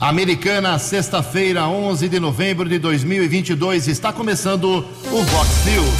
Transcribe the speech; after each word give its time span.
Americana, 0.00 0.78
sexta-feira, 0.78 1.68
11 1.68 2.08
de 2.08 2.18
novembro 2.18 2.66
de 2.66 2.78
2022, 2.78 3.86
está 3.86 4.10
começando 4.10 4.82
o 5.12 5.22
Vox 5.24 5.64
News. 5.66 5.94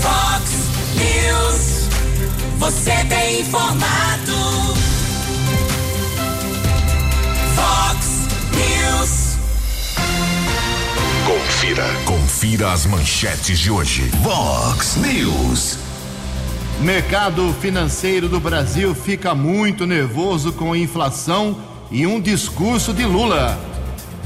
Vox 0.00 0.50
News, 0.94 1.88
você 2.58 3.04
tem 3.08 3.40
informado. 3.40 4.32
Vox 7.56 8.28
News. 8.54 9.38
Confira, 11.26 11.84
confira 12.04 12.72
as 12.72 12.86
manchetes 12.86 13.58
de 13.58 13.72
hoje. 13.72 14.08
Vox 14.22 14.94
News. 14.98 15.83
Mercado 16.80 17.54
financeiro 17.60 18.28
do 18.28 18.38
Brasil 18.38 18.94
fica 18.94 19.34
muito 19.34 19.86
nervoso 19.86 20.52
com 20.52 20.72
a 20.72 20.78
inflação 20.78 21.56
e 21.90 22.06
um 22.06 22.20
discurso 22.20 22.92
de 22.92 23.04
Lula. 23.04 23.58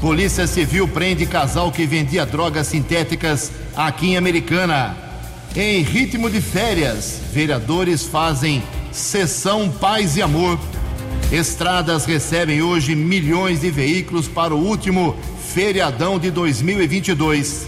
Polícia 0.01 0.45
Civil 0.45 0.87
prende 0.87 1.25
casal 1.25 1.71
que 1.71 1.85
vendia 1.85 2.25
drogas 2.25 2.67
sintéticas 2.67 3.51
aqui 3.75 4.07
em 4.07 4.17
Americana. 4.17 4.97
Em 5.55 5.81
ritmo 5.83 6.29
de 6.29 6.41
férias, 6.41 7.21
vereadores 7.31 8.03
fazem 8.03 8.61
sessão 8.91 9.69
paz 9.69 10.17
e 10.17 10.21
amor. 10.21 10.59
Estradas 11.31 12.05
recebem 12.05 12.61
hoje 12.61 12.95
milhões 12.95 13.61
de 13.61 13.69
veículos 13.69 14.27
para 14.27 14.53
o 14.53 14.65
último 14.65 15.15
feriadão 15.53 16.19
de 16.19 16.29
2022. 16.31 17.67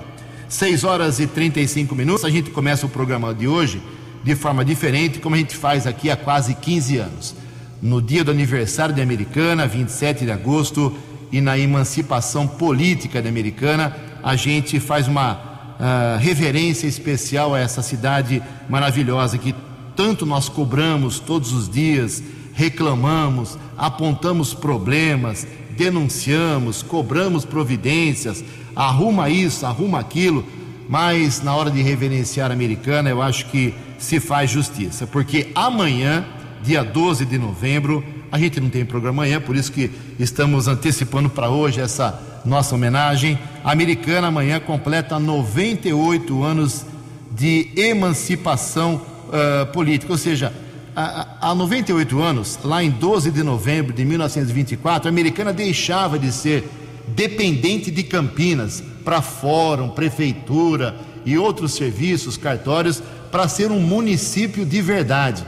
6 0.47 0.83
horas 0.83 1.19
e 1.19 1.25
35 1.25 1.95
minutos. 1.95 2.23
A 2.23 2.29
gente 2.29 2.51
começa 2.51 2.85
o 2.85 2.89
programa 2.89 3.33
de 3.33 3.47
hoje 3.47 3.81
de 4.23 4.35
forma 4.35 4.63
diferente, 4.63 5.17
como 5.17 5.33
a 5.33 5.39
gente 5.39 5.57
faz 5.57 5.87
aqui 5.87 6.11
há 6.11 6.15
quase 6.15 6.53
15 6.53 6.97
anos. 6.97 7.42
No 7.83 8.01
dia 8.01 8.23
do 8.23 8.31
aniversário 8.31 8.95
de 8.95 9.01
Americana, 9.01 9.67
27 9.67 10.23
de 10.23 10.31
agosto, 10.31 10.97
e 11.29 11.41
na 11.41 11.59
emancipação 11.59 12.47
política 12.47 13.21
de 13.21 13.27
Americana, 13.27 13.93
a 14.23 14.37
gente 14.37 14.79
faz 14.79 15.05
uma 15.05 15.33
uh, 15.33 16.17
reverência 16.17 16.87
especial 16.87 17.53
a 17.53 17.59
essa 17.59 17.81
cidade 17.81 18.41
maravilhosa 18.69 19.37
que 19.37 19.53
tanto 19.97 20.25
nós 20.25 20.47
cobramos 20.47 21.19
todos 21.19 21.51
os 21.51 21.67
dias, 21.67 22.23
reclamamos, 22.53 23.57
apontamos 23.77 24.53
problemas, 24.53 25.45
denunciamos, 25.71 26.81
cobramos 26.81 27.43
providências, 27.43 28.41
arruma 28.73 29.29
isso, 29.29 29.65
arruma 29.65 29.99
aquilo, 29.99 30.45
mas 30.87 31.43
na 31.43 31.53
hora 31.53 31.69
de 31.69 31.81
reverenciar 31.81 32.49
a 32.49 32.53
Americana, 32.53 33.09
eu 33.09 33.21
acho 33.21 33.47
que 33.47 33.73
se 33.99 34.21
faz 34.21 34.49
justiça, 34.49 35.05
porque 35.05 35.51
amanhã, 35.53 36.25
dia 36.63 36.83
12 36.83 37.25
de 37.25 37.37
novembro, 37.37 38.03
a 38.31 38.39
gente 38.39 38.59
não 38.59 38.69
tem 38.69 38.85
programa 38.85 39.23
amanhã, 39.23 39.39
por 39.39 39.55
isso 39.55 39.71
que 39.71 39.91
estamos 40.17 40.67
antecipando 40.67 41.29
para 41.29 41.49
hoje 41.49 41.81
essa 41.81 42.41
nossa 42.45 42.73
homenagem. 42.73 43.37
A 43.63 43.71
Americana 43.71 44.27
amanhã 44.27 44.59
completa 44.59 45.19
98 45.19 46.43
anos 46.43 46.85
de 47.31 47.69
emancipação 47.75 49.01
uh, 49.27 49.71
política, 49.73 50.11
ou 50.11 50.17
seja, 50.17 50.53
há 50.95 51.53
98 51.53 52.21
anos, 52.21 52.59
lá 52.63 52.83
em 52.83 52.89
12 52.89 53.31
de 53.31 53.43
novembro 53.43 53.93
de 53.93 54.05
1924, 54.05 55.07
a 55.07 55.11
Americana 55.11 55.51
deixava 55.51 56.17
de 56.17 56.31
ser 56.31 56.67
dependente 57.07 57.91
de 57.91 58.03
Campinas 58.03 58.81
para 59.03 59.21
fórum, 59.21 59.89
prefeitura 59.89 60.95
e 61.25 61.37
outros 61.37 61.73
serviços, 61.73 62.37
cartórios, 62.37 63.03
para 63.31 63.47
ser 63.47 63.71
um 63.71 63.79
município 63.79 64.65
de 64.65 64.81
verdade. 64.81 65.43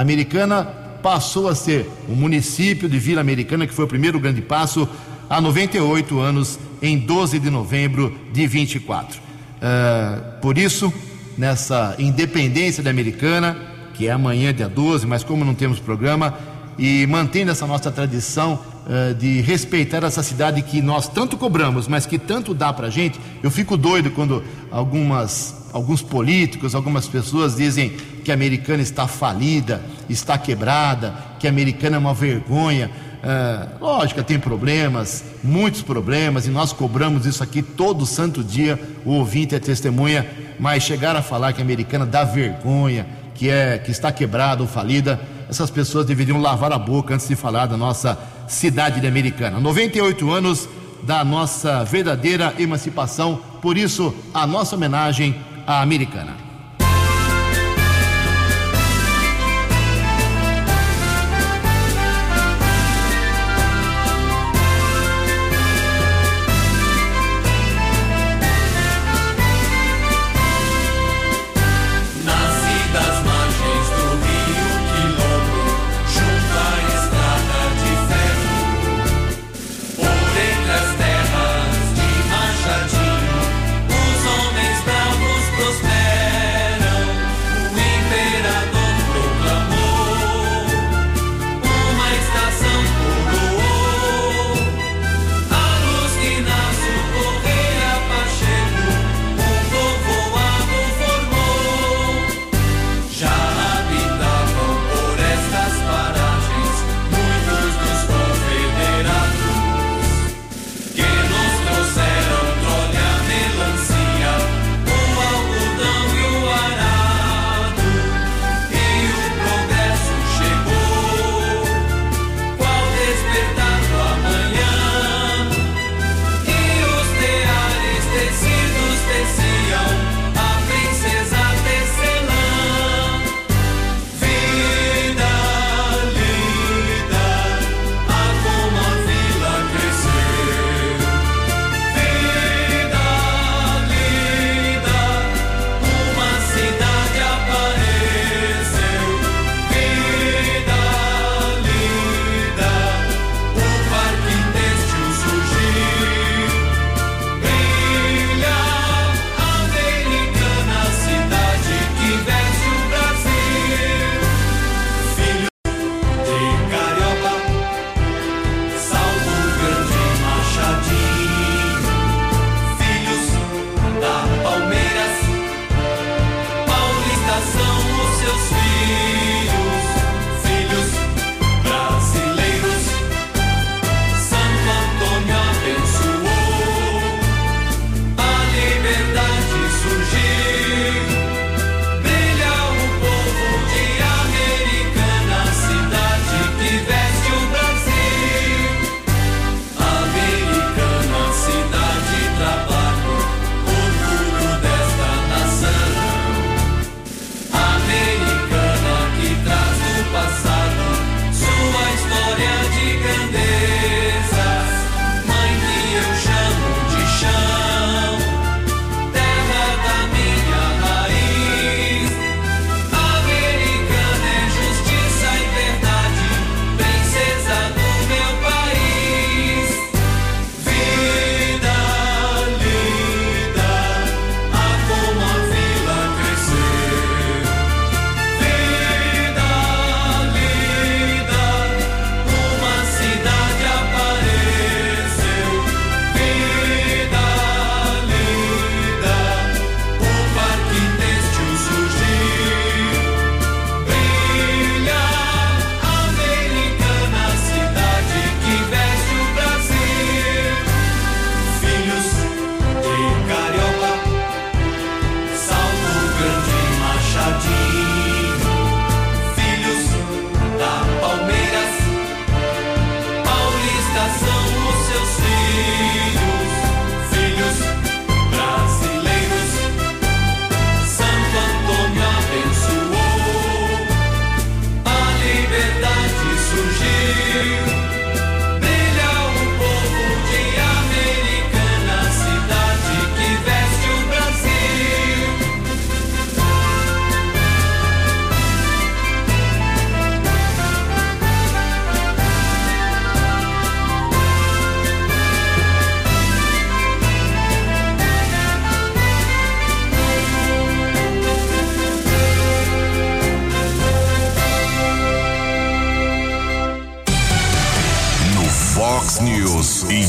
Americana 0.00 0.64
passou 1.02 1.48
a 1.48 1.56
ser 1.56 1.90
o 2.08 2.12
município 2.12 2.88
de 2.88 3.00
Vila 3.00 3.20
Americana, 3.20 3.66
que 3.66 3.74
foi 3.74 3.84
o 3.84 3.88
primeiro 3.88 4.20
grande 4.20 4.40
passo, 4.40 4.88
há 5.28 5.40
98 5.40 6.20
anos, 6.20 6.56
em 6.80 6.96
12 6.96 7.40
de 7.40 7.50
novembro 7.50 8.16
de 8.32 8.46
24. 8.46 9.18
Uh, 9.18 10.40
por 10.40 10.56
isso, 10.56 10.92
nessa 11.36 11.96
independência 11.98 12.80
da 12.80 12.90
Americana, 12.90 13.56
que 13.92 14.06
é 14.06 14.12
amanhã, 14.12 14.54
dia 14.54 14.68
12, 14.68 15.04
mas 15.04 15.24
como 15.24 15.44
não 15.44 15.52
temos 15.52 15.80
programa, 15.80 16.38
e 16.78 17.04
mantendo 17.08 17.50
essa 17.50 17.66
nossa 17.66 17.90
tradição 17.90 18.60
uh, 18.86 19.12
de 19.14 19.40
respeitar 19.40 20.04
essa 20.04 20.22
cidade 20.22 20.62
que 20.62 20.80
nós 20.80 21.08
tanto 21.08 21.36
cobramos, 21.36 21.88
mas 21.88 22.06
que 22.06 22.20
tanto 22.20 22.54
dá 22.54 22.72
para 22.72 22.88
gente, 22.88 23.18
eu 23.42 23.50
fico 23.50 23.76
doido 23.76 24.12
quando 24.12 24.44
algumas, 24.70 25.57
alguns 25.72 26.02
políticos, 26.02 26.74
algumas 26.74 27.06
pessoas 27.06 27.56
dizem 27.56 27.90
que 28.24 28.30
a 28.30 28.34
americana 28.34 28.82
está 28.82 29.06
falida, 29.06 29.82
está 30.08 30.36
quebrada, 30.38 31.14
que 31.38 31.46
a 31.46 31.50
americana 31.50 31.96
é 31.96 31.98
uma 31.98 32.14
vergonha. 32.14 32.90
Uh, 33.18 33.84
lógico, 33.84 34.22
tem 34.22 34.38
problemas, 34.38 35.24
muitos 35.42 35.82
problemas, 35.82 36.46
e 36.46 36.50
nós 36.50 36.72
cobramos 36.72 37.26
isso 37.26 37.42
aqui 37.42 37.62
todo 37.62 38.06
santo 38.06 38.44
dia, 38.44 38.80
o 39.04 39.10
ouvinte 39.12 39.54
é 39.54 39.58
testemunha, 39.58 40.26
mas 40.58 40.82
chegar 40.82 41.16
a 41.16 41.22
falar 41.22 41.52
que 41.52 41.60
a 41.60 41.64
americana 41.64 42.06
dá 42.06 42.22
vergonha, 42.22 43.06
que, 43.34 43.50
é, 43.50 43.78
que 43.78 43.90
está 43.90 44.12
quebrada 44.12 44.62
ou 44.62 44.68
falida, 44.68 45.20
essas 45.48 45.70
pessoas 45.70 46.06
deveriam 46.06 46.40
lavar 46.40 46.72
a 46.72 46.78
boca 46.78 47.14
antes 47.14 47.26
de 47.26 47.34
falar 47.34 47.66
da 47.66 47.76
nossa 47.76 48.18
cidade 48.46 49.00
de 49.00 49.06
Americana. 49.06 49.60
98 49.60 50.30
anos 50.30 50.68
da 51.02 51.24
nossa 51.24 51.84
verdadeira 51.84 52.54
emancipação, 52.58 53.40
por 53.62 53.76
isso 53.78 54.14
a 54.34 54.46
nossa 54.46 54.76
homenagem 54.76 55.34
à 55.68 55.82
Americana. 55.82 56.47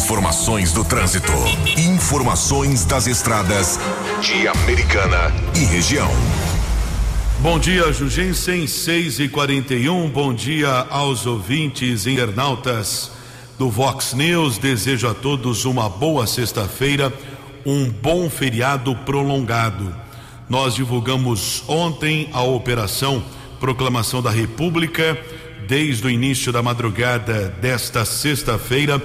Informações 0.09 0.73
do 0.73 0.83
trânsito, 0.83 1.31
informações 1.77 2.83
das 2.83 3.05
estradas 3.05 3.79
de 4.19 4.47
Americana 4.47 5.31
e 5.55 5.63
região. 5.65 6.09
Bom 7.41 7.59
dia, 7.59 7.93
Jugensen, 7.93 8.65
6 8.65 9.19
e 9.19 9.29
41 9.29 10.09
Bom 10.09 10.33
dia 10.33 10.87
aos 10.89 11.27
ouvintes 11.27 12.07
internautas 12.07 13.11
do 13.59 13.69
Vox 13.69 14.15
News. 14.15 14.57
Desejo 14.57 15.07
a 15.07 15.13
todos 15.13 15.65
uma 15.65 15.87
boa 15.87 16.25
sexta-feira, 16.25 17.13
um 17.63 17.87
bom 17.87 18.31
feriado 18.31 18.95
prolongado. 19.05 19.95
Nós 20.49 20.73
divulgamos 20.73 21.63
ontem 21.67 22.31
a 22.33 22.41
operação 22.41 23.23
Proclamação 23.59 24.23
da 24.23 24.31
República. 24.31 25.15
Desde 25.67 26.07
o 26.07 26.09
início 26.09 26.51
da 26.51 26.63
madrugada 26.63 27.49
desta 27.61 28.03
sexta-feira, 28.05 28.99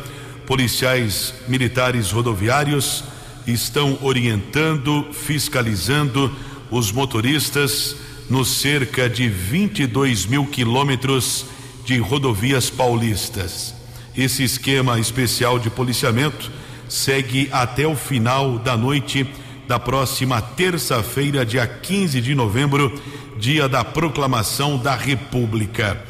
policiais 0.46 1.34
militares 1.48 2.10
rodoviários 2.10 3.04
estão 3.46 3.98
orientando, 4.02 5.06
fiscalizando 5.12 6.34
os 6.70 6.90
motoristas 6.92 7.96
nos 8.28 8.48
cerca 8.48 9.08
de 9.08 9.28
22 9.28 10.26
mil 10.26 10.46
quilômetros 10.46 11.46
de 11.84 11.98
rodovias 11.98 12.70
paulistas. 12.70 13.74
Esse 14.16 14.42
esquema 14.42 14.98
especial 14.98 15.58
de 15.58 15.68
policiamento 15.68 16.50
segue 16.88 17.48
até 17.52 17.86
o 17.86 17.96
final 17.96 18.58
da 18.58 18.76
noite 18.76 19.26
da 19.66 19.78
próxima 19.78 20.40
terça-feira, 20.40 21.44
dia 21.44 21.66
15 21.66 22.20
de 22.20 22.34
novembro, 22.34 23.00
dia 23.38 23.68
da 23.68 23.84
proclamação 23.84 24.78
da 24.78 24.94
República. 24.94 26.02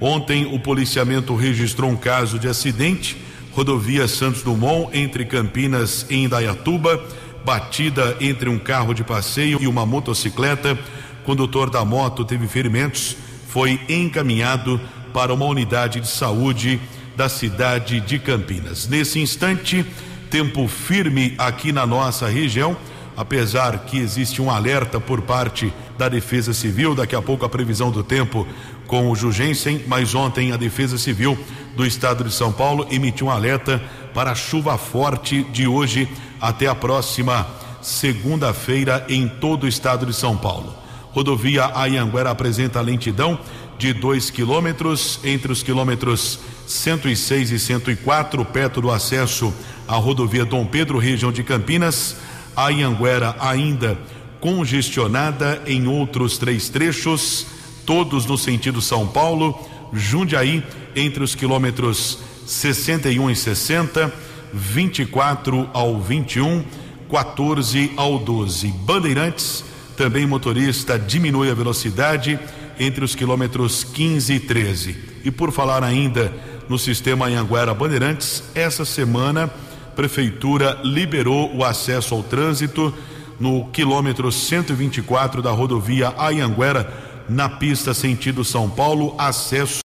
Ontem, 0.00 0.46
o 0.52 0.58
policiamento 0.58 1.34
registrou 1.34 1.90
um 1.90 1.96
caso 1.96 2.38
de 2.38 2.48
acidente, 2.48 3.16
rodovia 3.54 4.08
Santos 4.08 4.42
Dumont, 4.42 4.90
entre 4.92 5.24
Campinas 5.24 6.04
e 6.10 6.16
Indaiatuba, 6.16 7.02
batida 7.44 8.16
entre 8.20 8.48
um 8.48 8.58
carro 8.58 8.92
de 8.92 9.04
passeio 9.04 9.58
e 9.62 9.66
uma 9.66 9.86
motocicleta. 9.86 10.76
Condutor 11.24 11.70
da 11.70 11.84
moto 11.84 12.24
teve 12.24 12.48
ferimentos, 12.48 13.16
foi 13.48 13.80
encaminhado 13.88 14.80
para 15.12 15.32
uma 15.32 15.46
unidade 15.46 16.00
de 16.00 16.08
saúde 16.08 16.80
da 17.16 17.28
cidade 17.28 18.00
de 18.00 18.18
Campinas. 18.18 18.88
Nesse 18.88 19.20
instante, 19.20 19.86
tempo 20.28 20.66
firme 20.66 21.34
aqui 21.38 21.70
na 21.70 21.86
nossa 21.86 22.28
região, 22.28 22.76
apesar 23.16 23.84
que 23.84 23.98
existe 23.98 24.42
um 24.42 24.50
alerta 24.50 24.98
por 24.98 25.22
parte 25.22 25.72
da 25.96 26.08
Defesa 26.08 26.52
Civil, 26.52 26.94
daqui 26.94 27.14
a 27.14 27.22
pouco 27.22 27.44
a 27.44 27.48
previsão 27.48 27.92
do 27.92 28.02
tempo 28.02 28.44
com 28.86 29.10
o 29.10 29.16
Jugensen, 29.16 29.82
mas 29.86 30.14
ontem 30.14 30.52
a 30.52 30.56
Defesa 30.56 30.98
Civil 30.98 31.38
do 31.76 31.84
Estado 31.86 32.24
de 32.24 32.32
São 32.32 32.52
Paulo 32.52 32.86
emitiu 32.90 33.26
um 33.26 33.30
alerta 33.30 33.82
para 34.12 34.32
a 34.32 34.34
chuva 34.34 34.78
forte 34.78 35.42
de 35.44 35.66
hoje 35.66 36.08
até 36.40 36.66
a 36.66 36.74
próxima 36.74 37.46
segunda-feira 37.82 39.04
em 39.08 39.28
todo 39.28 39.64
o 39.64 39.68
estado 39.68 40.06
de 40.06 40.14
São 40.14 40.36
Paulo. 40.36 40.74
Rodovia 41.12 41.70
Ayanguera 41.74 42.30
apresenta 42.30 42.80
lentidão 42.80 43.38
de 43.78 43.92
2 43.92 44.30
quilômetros 44.30 45.20
entre 45.24 45.52
os 45.52 45.62
quilômetros 45.62 46.40
106 46.66 47.50
e 47.50 47.58
104, 47.58 48.44
perto 48.46 48.80
do 48.80 48.90
acesso 48.90 49.52
à 49.86 49.96
rodovia 49.96 50.44
Dom 50.44 50.64
Pedro, 50.64 50.98
região 50.98 51.30
de 51.30 51.42
Campinas. 51.42 52.16
A 52.56 52.68
Anhanguera 52.68 53.36
ainda 53.40 53.98
congestionada 54.40 55.62
em 55.66 55.86
outros 55.86 56.38
três 56.38 56.68
trechos, 56.68 57.46
todos 57.86 58.26
no 58.26 58.36
sentido 58.36 58.80
São 58.80 59.06
Paulo. 59.06 59.58
Jundiaí, 59.92 60.62
entre 60.96 61.22
os 61.22 61.34
quilômetros 61.34 62.18
61 62.46 63.30
e 63.30 63.36
60, 63.36 64.12
24 64.52 65.68
ao 65.72 66.00
21, 66.00 66.64
14 67.10 67.92
ao 67.96 68.18
12. 68.18 68.68
Bandeirantes, 68.68 69.64
também 69.96 70.26
motorista 70.26 70.98
diminui 70.98 71.50
a 71.50 71.54
velocidade 71.54 72.38
entre 72.78 73.04
os 73.04 73.14
quilômetros 73.14 73.84
15 73.84 74.34
e 74.34 74.40
13. 74.40 74.96
E 75.24 75.30
por 75.30 75.52
falar 75.52 75.82
ainda 75.84 76.32
no 76.68 76.78
sistema 76.78 77.26
Anhanguera 77.26 77.74
Bandeirantes, 77.74 78.42
essa 78.54 78.84
semana 78.84 79.48
prefeitura 79.94 80.80
liberou 80.82 81.54
o 81.54 81.64
acesso 81.64 82.14
ao 82.14 82.22
trânsito 82.22 82.92
no 83.38 83.66
quilômetro 83.66 84.30
124 84.30 85.42
da 85.42 85.50
rodovia 85.50 86.12
Anhanguera, 86.18 87.03
na 87.28 87.48
pista 87.48 87.94
sentido 87.94 88.44
São 88.44 88.68
Paulo, 88.68 89.14
acesso 89.18 89.80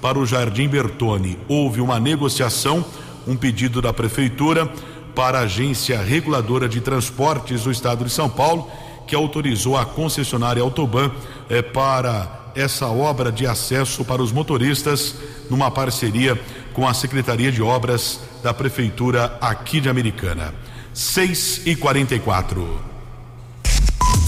para 0.00 0.18
o 0.18 0.26
Jardim 0.26 0.68
Bertone. 0.68 1.38
Houve 1.48 1.80
uma 1.80 1.98
negociação, 1.98 2.84
um 3.26 3.36
pedido 3.36 3.80
da 3.80 3.92
prefeitura 3.92 4.70
para 5.14 5.38
a 5.38 5.42
agência 5.42 6.00
reguladora 6.02 6.68
de 6.68 6.80
transportes 6.80 7.64
do 7.64 7.70
estado 7.70 8.04
de 8.04 8.10
São 8.10 8.28
Paulo, 8.28 8.70
que 9.06 9.14
autorizou 9.14 9.76
a 9.76 9.84
concessionária 9.84 10.62
Autoban 10.62 11.10
eh, 11.48 11.62
para 11.62 12.52
essa 12.54 12.86
obra 12.86 13.32
de 13.32 13.46
acesso 13.46 14.04
para 14.04 14.22
os 14.22 14.32
motoristas 14.32 15.16
numa 15.50 15.70
parceria 15.70 16.40
com 16.72 16.86
a 16.86 16.94
Secretaria 16.94 17.50
de 17.50 17.62
Obras 17.62 18.20
da 18.42 18.54
Prefeitura 18.54 19.36
aqui 19.40 19.80
de 19.80 19.88
Americana. 19.88 20.54
6 20.92 21.62
e 21.66 21.74
44 21.74 22.80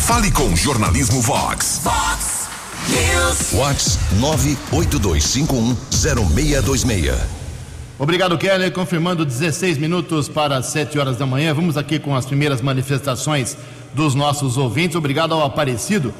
Fale 0.00 0.30
com 0.30 0.54
Jornalismo 0.56 1.20
Vox. 1.20 1.80
Vox 1.82 2.35
Vox 3.52 3.98
982510626. 4.20 7.14
Obrigado, 7.98 8.36
Keller. 8.36 8.70
Confirmando 8.72 9.24
16 9.24 9.78
minutos 9.78 10.28
para 10.28 10.60
7 10.62 10.98
horas 10.98 11.16
da 11.16 11.26
manhã. 11.26 11.54
Vamos 11.54 11.76
aqui 11.76 11.98
com 11.98 12.14
as 12.14 12.26
primeiras 12.26 12.60
manifestações 12.60 13.56
dos 13.94 14.14
nossos 14.14 14.56
ouvintes. 14.56 14.96
Obrigado 14.96 15.34
ao 15.34 15.44
Aparecido. 15.44 16.12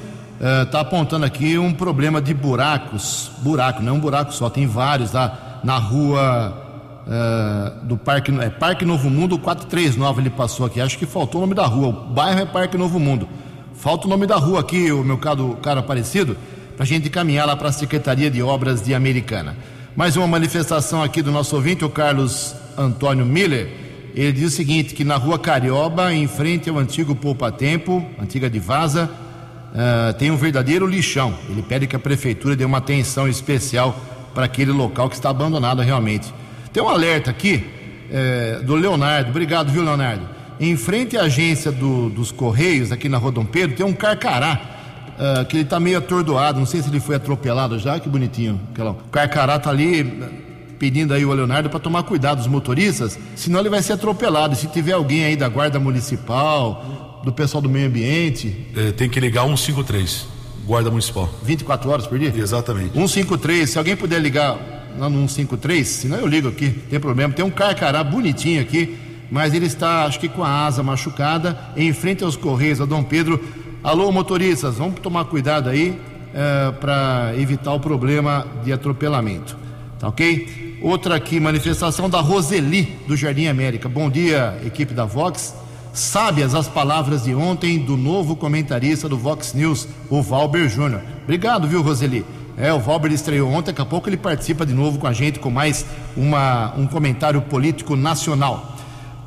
Está 0.64 0.80
apontando 0.80 1.24
aqui 1.24 1.58
um 1.58 1.72
problema 1.72 2.20
de 2.20 2.34
buracos. 2.34 3.30
Buraco, 3.38 3.82
não 3.82 3.94
é 3.94 3.96
um 3.96 4.00
buraco 4.00 4.32
só, 4.32 4.50
tem 4.50 4.66
vários 4.66 5.12
lá 5.12 5.60
na 5.64 5.78
rua 5.78 6.66
eh, 7.08 7.72
do 7.84 7.96
Parque, 7.96 8.32
é 8.40 8.50
Parque 8.50 8.84
Novo 8.84 9.08
Mundo 9.08 9.38
439. 9.38 10.22
Ele 10.22 10.30
passou 10.30 10.66
aqui. 10.66 10.80
Acho 10.80 10.98
que 10.98 11.06
faltou 11.06 11.40
o 11.40 11.42
nome 11.42 11.54
da 11.54 11.66
rua. 11.66 11.88
O 11.88 11.92
bairro 11.92 12.40
é 12.40 12.46
Parque 12.46 12.76
Novo 12.76 12.98
Mundo. 12.98 13.28
Falta 13.74 14.06
o 14.06 14.10
nome 14.10 14.26
da 14.26 14.36
rua 14.36 14.60
aqui, 14.60 14.90
o 14.90 15.04
meu 15.04 15.18
caro, 15.18 15.56
caro 15.62 15.80
Aparecido, 15.80 16.36
para 16.76 16.84
a 16.84 16.86
gente 16.86 17.08
caminhar 17.10 17.46
lá 17.46 17.56
para 17.56 17.68
a 17.68 17.72
Secretaria 17.72 18.30
de 18.30 18.42
Obras 18.42 18.82
de 18.82 18.94
Americana. 18.94 19.56
Mais 19.96 20.16
uma 20.16 20.26
manifestação 20.26 21.02
aqui 21.02 21.22
do 21.22 21.32
nosso 21.32 21.56
ouvinte, 21.56 21.84
o 21.84 21.88
Carlos 21.90 22.54
Antônio 22.76 23.24
Miller. 23.24 23.68
Ele 24.14 24.32
diz 24.32 24.52
o 24.52 24.56
seguinte: 24.56 24.94
que 24.94 25.04
na 25.04 25.16
rua 25.16 25.38
Carioba, 25.38 26.12
em 26.12 26.26
frente 26.28 26.68
ao 26.68 26.78
antigo 26.78 27.14
Poupa 27.14 27.50
Tempo, 27.50 28.04
antiga 28.20 28.48
de 28.50 28.58
Vaza, 28.58 29.10
ah, 29.74 30.14
tem 30.18 30.30
um 30.30 30.36
verdadeiro 30.36 30.86
lixão. 30.86 31.34
Ele 31.48 31.62
pede 31.62 31.86
que 31.86 31.96
a 31.96 31.98
prefeitura 31.98 32.54
dê 32.54 32.64
uma 32.64 32.78
atenção 32.78 33.26
especial 33.26 33.98
para 34.34 34.44
aquele 34.44 34.70
local 34.72 35.08
que 35.08 35.14
está 35.14 35.30
abandonado 35.30 35.80
realmente. 35.80 36.32
Tem 36.72 36.82
um 36.82 36.88
alerta 36.90 37.30
aqui 37.30 37.64
eh, 38.12 38.60
do 38.62 38.74
Leonardo. 38.74 39.30
Obrigado, 39.30 39.72
viu, 39.72 39.82
Leonardo? 39.82 40.28
Em 40.60 40.76
frente 40.76 41.16
à 41.16 41.22
agência 41.22 41.72
do- 41.72 42.10
dos 42.10 42.30
Correios, 42.30 42.92
aqui 42.92 43.08
na 43.08 43.16
Rua 43.16 43.32
Dom 43.32 43.46
Pedro, 43.46 43.74
tem 43.74 43.86
um 43.86 43.94
carcará 43.94 44.75
ah, 45.18 45.44
que 45.44 45.56
ele 45.56 45.64
está 45.64 45.78
meio 45.80 45.98
atordoado. 45.98 46.58
Não 46.58 46.66
sei 46.66 46.82
se 46.82 46.88
ele 46.88 47.00
foi 47.00 47.16
atropelado 47.16 47.78
já. 47.78 47.98
Que 48.00 48.08
bonitinho. 48.08 48.60
Aquela- 48.72 48.90
O 48.92 48.94
carcará 49.10 49.56
está 49.56 49.70
ali 49.70 50.00
eh, 50.00 50.28
pedindo 50.78 51.14
aí 51.14 51.24
o 51.24 51.32
Leonardo 51.32 51.70
para 51.70 51.80
tomar 51.80 52.02
cuidado 52.02 52.38
dos 52.38 52.46
motoristas, 52.46 53.18
senão 53.34 53.60
ele 53.60 53.70
vai 53.70 53.82
ser 53.82 53.94
atropelado. 53.94 54.54
E 54.54 54.56
se 54.56 54.66
tiver 54.68 54.92
alguém 54.92 55.24
aí 55.24 55.36
da 55.36 55.48
Guarda 55.48 55.78
Municipal, 55.80 57.20
do 57.24 57.32
pessoal 57.32 57.60
do 57.62 57.68
meio 57.68 57.86
ambiente, 57.88 58.66
Eh, 58.76 58.92
tem 58.92 59.08
que 59.08 59.18
ligar 59.20 59.44
153, 59.46 60.26
Guarda 60.66 60.90
Municipal. 60.90 61.28
24 61.42 61.90
horas 61.90 62.06
por 62.06 62.18
dia? 62.18 62.32
Exatamente. 62.36 62.92
153, 62.94 63.70
se 63.70 63.78
alguém 63.78 63.96
puder 63.96 64.20
ligar 64.20 64.58
lá 64.98 65.08
no 65.08 65.28
153, 65.28 65.86
senão 65.86 66.18
eu 66.18 66.26
ligo 66.26 66.48
aqui, 66.48 66.66
não 66.68 66.88
tem 66.90 67.00
problema. 67.00 67.32
Tem 67.32 67.44
um 67.44 67.50
carcará 67.50 68.02
bonitinho 68.04 68.60
aqui, 68.62 68.96
mas 69.30 69.52
ele 69.54 69.66
está, 69.66 70.04
acho 70.04 70.18
que 70.20 70.28
com 70.28 70.42
a 70.44 70.66
asa 70.66 70.82
machucada, 70.82 71.58
em 71.76 71.92
frente 71.92 72.22
aos 72.24 72.36
Correios, 72.36 72.80
a 72.80 72.84
Dom 72.84 73.02
Pedro. 73.02 73.42
Alô, 73.84 74.10
motoristas, 74.10 74.76
vamos 74.76 74.98
tomar 75.00 75.26
cuidado 75.26 75.68
aí 75.68 76.00
para 76.80 77.32
evitar 77.38 77.72
o 77.72 77.80
problema 77.80 78.46
de 78.64 78.72
atropelamento. 78.72 79.56
Tá 79.98 80.08
ok? 80.08 80.78
Outra 80.82 81.16
aqui, 81.16 81.38
manifestação 81.38 82.10
da 82.10 82.20
Roseli, 82.20 82.98
do 83.06 83.16
Jardim 83.16 83.46
América. 83.46 83.88
Bom 83.88 84.10
dia, 84.10 84.58
equipe 84.64 84.92
da 84.92 85.04
Vox. 85.04 85.54
Sábias 85.92 86.54
as 86.54 86.68
palavras 86.68 87.24
de 87.24 87.34
ontem 87.34 87.78
do 87.78 87.96
novo 87.96 88.36
comentarista 88.36 89.08
do 89.08 89.16
Vox 89.16 89.54
News, 89.54 89.88
o 90.10 90.20
Valber 90.20 90.68
Júnior. 90.68 91.00
Obrigado, 91.22 91.66
viu, 91.66 91.80
Roseli? 91.80 92.24
É, 92.58 92.72
o 92.72 92.78
Valber 92.78 93.12
estreou 93.12 93.50
ontem, 93.50 93.66
daqui 93.66 93.80
a 93.80 93.86
pouco 93.86 94.08
ele 94.08 94.16
participa 94.16 94.66
de 94.66 94.74
novo 94.74 94.98
com 94.98 95.06
a 95.06 95.12
gente 95.12 95.38
com 95.38 95.50
mais 95.50 95.86
uma, 96.16 96.74
um 96.76 96.86
comentário 96.86 97.40
político 97.42 97.96
nacional. 97.96 98.76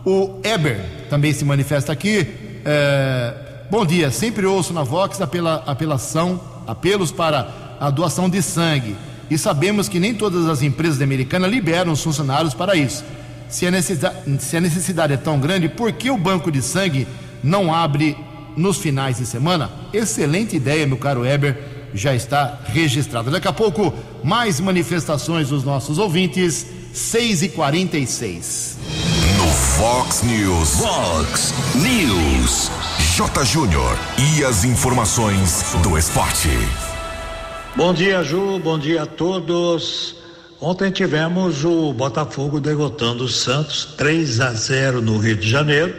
O 0.06 0.40
Eber 0.44 1.08
também 1.10 1.34
se 1.34 1.46
manifesta 1.46 1.92
aqui. 1.92 2.28
É, 2.66 3.49
bom 3.70 3.86
dia, 3.86 4.10
sempre 4.12 4.46
ouço 4.46 4.74
na 4.74 4.84
Vox 4.84 5.22
apela, 5.22 5.64
apelação, 5.66 6.42
apelos 6.66 7.12
para 7.12 7.78
a 7.80 7.90
doação 7.90 8.30
de 8.30 8.42
sangue. 8.42 8.96
E 9.30 9.38
sabemos 9.38 9.88
que 9.88 10.00
nem 10.00 10.14
todas 10.14 10.48
as 10.48 10.62
empresas 10.64 10.98
da 10.98 11.06
Americana 11.06 11.48
liberam 11.48 11.92
os 11.92 12.04
funcionários 12.04 12.54
para 12.54 12.76
isso. 12.76 13.04
Se 13.48 13.66
a, 13.68 13.72
necessidade, 13.72 14.42
se 14.42 14.58
a 14.58 14.62
necessidade 14.62 15.14
é 15.14 15.18
tão 15.18 15.40
grande, 15.40 15.70
por 15.70 15.92
que 15.92 16.10
o 16.10 16.18
banco 16.18 16.52
de 16.52 16.62
sangue 16.62 17.08
não 17.44 17.74
abre 17.74 18.18
nos 18.58 18.78
finais 18.78 19.18
de 19.18 19.26
semana? 19.26 19.70
Excelente 19.94 20.56
ideia, 20.56 20.88
meu 20.88 20.98
caro 20.98 21.26
Eber, 21.26 21.58
já 21.94 22.14
está 22.16 22.60
registrado. 22.66 23.32
Daqui 23.32 23.48
a 23.48 23.54
pouco, 23.54 23.94
mais 24.24 24.60
manifestações 24.60 25.50
dos 25.50 25.64
nossos 25.64 25.98
ouvintes, 25.98 26.66
6h46. 26.94 28.78
No 29.38 29.48
Fox 29.48 30.24
News. 30.24 30.76
Fox 30.76 31.54
News. 31.76 32.89
Júnior. 33.44 33.98
E 34.18 34.46
as 34.46 34.64
informações 34.64 35.76
do 35.84 35.98
esporte. 35.98 36.48
Bom 37.76 37.94
dia, 37.94 38.24
Ju. 38.24 38.58
Bom 38.60 38.80
dia 38.80 39.04
a 39.04 39.06
todos. 39.06 40.16
Ontem 40.62 40.90
tivemos 40.90 41.66
o 41.66 41.92
Botafogo 41.92 42.62
derrotando 42.62 43.26
o 43.26 43.28
Santos 43.28 43.84
3 43.98 44.40
a 44.40 44.54
0 44.54 45.02
no 45.02 45.18
Rio 45.18 45.36
de 45.36 45.50
Janeiro 45.50 45.94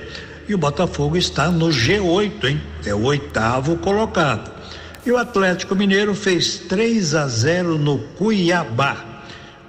e 0.48 0.54
o 0.54 0.58
Botafogo 0.58 1.14
está 1.14 1.50
no 1.50 1.68
G8, 1.68 2.44
hein? 2.44 2.62
É 2.86 2.94
o 2.94 3.02
oitavo 3.02 3.76
colocado. 3.76 4.50
E 5.04 5.12
o 5.12 5.18
Atlético 5.18 5.74
Mineiro 5.74 6.14
fez 6.14 6.56
3 6.70 7.14
a 7.14 7.28
0 7.28 7.76
no 7.76 7.98
Cuiabá. 8.16 8.96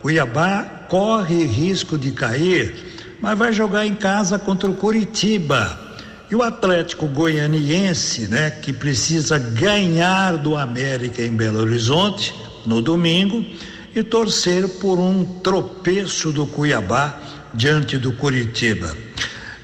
Cuiabá 0.01 0.85
corre 0.87 1.43
risco 1.43 1.97
de 1.97 2.11
cair, 2.11 3.17
mas 3.19 3.37
vai 3.37 3.51
jogar 3.51 3.85
em 3.85 3.93
casa 3.93 4.39
contra 4.39 4.69
o 4.69 4.73
Curitiba. 4.73 5.90
E 6.31 6.35
o 6.35 6.41
Atlético 6.41 7.07
Goianiense, 7.07 8.29
né, 8.29 8.49
que 8.49 8.71
precisa 8.71 9.37
ganhar 9.37 10.37
do 10.37 10.55
América 10.55 11.21
em 11.21 11.35
Belo 11.35 11.59
Horizonte 11.59 12.33
no 12.65 12.81
domingo 12.81 13.45
e 13.93 14.01
torcer 14.01 14.65
por 14.79 14.97
um 14.97 15.25
tropeço 15.25 16.31
do 16.31 16.47
Cuiabá 16.47 17.19
diante 17.53 17.97
do 17.97 18.13
Curitiba. 18.13 18.95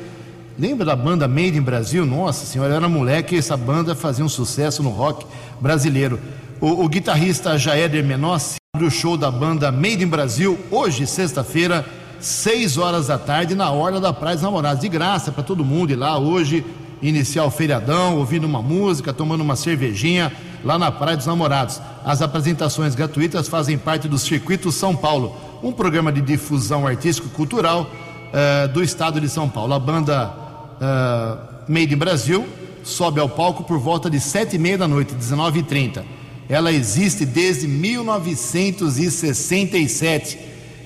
Lembra 0.58 0.86
da 0.86 0.96
banda 0.96 1.28
Made 1.28 1.58
in 1.58 1.60
Brasil? 1.60 2.06
Nossa 2.06 2.46
senhora, 2.46 2.70
eu 2.70 2.76
era 2.76 2.88
moleque 2.88 3.34
e 3.34 3.38
essa 3.38 3.54
banda 3.54 3.94
fazia 3.94 4.24
um 4.24 4.30
sucesso 4.30 4.82
no 4.82 4.88
rock 4.88 5.26
brasileiro. 5.60 6.18
O, 6.58 6.84
o 6.84 6.88
guitarrista 6.88 7.58
Jaeder 7.58 8.02
Menossi 8.02 8.56
abre 8.74 8.88
o 8.88 8.90
show 8.90 9.14
da 9.14 9.30
banda 9.30 9.70
Made 9.70 10.02
in 10.02 10.08
Brasil 10.08 10.58
hoje, 10.70 11.06
sexta-feira, 11.06 11.84
6 12.18 12.78
horas 12.78 13.08
da 13.08 13.18
tarde, 13.18 13.54
na 13.54 13.70
Orla 13.70 14.00
da 14.00 14.14
Praia 14.14 14.36
dos 14.36 14.42
Namorados. 14.42 14.80
De 14.80 14.88
graça 14.88 15.30
para 15.30 15.42
todo 15.42 15.62
mundo 15.62 15.90
ir 15.90 15.96
lá 15.96 16.16
hoje. 16.16 16.64
iniciar 17.02 17.44
o 17.44 17.50
feriadão, 17.50 18.16
ouvindo 18.16 18.44
uma 18.44 18.62
música, 18.62 19.12
tomando 19.12 19.42
uma 19.42 19.54
cervejinha 19.54 20.32
lá 20.64 20.78
na 20.78 20.90
Praia 20.90 21.18
dos 21.18 21.26
Namorados. 21.26 21.78
As 22.04 22.20
apresentações 22.20 22.94
gratuitas 22.94 23.48
fazem 23.48 23.78
parte 23.78 24.06
do 24.06 24.18
Circuito 24.18 24.70
São 24.70 24.94
Paulo, 24.94 25.34
um 25.62 25.72
programa 25.72 26.12
de 26.12 26.20
difusão 26.20 26.86
artístico-cultural 26.86 27.90
eh, 28.30 28.68
do 28.68 28.82
estado 28.82 29.18
de 29.18 29.26
São 29.28 29.48
Paulo. 29.48 29.72
A 29.72 29.78
banda 29.78 30.30
eh, 30.78 31.36
Made 31.66 31.94
in 31.94 31.96
Brasil 31.96 32.46
sobe 32.82 33.20
ao 33.20 33.28
palco 33.28 33.64
por 33.64 33.78
volta 33.78 34.10
de 34.10 34.20
sete 34.20 34.56
e 34.56 34.58
meia 34.58 34.76
da 34.76 34.86
noite, 34.86 35.14
19h30. 35.14 36.04
Ela 36.46 36.70
existe 36.70 37.24
desde 37.24 37.66
1967, 37.66 40.38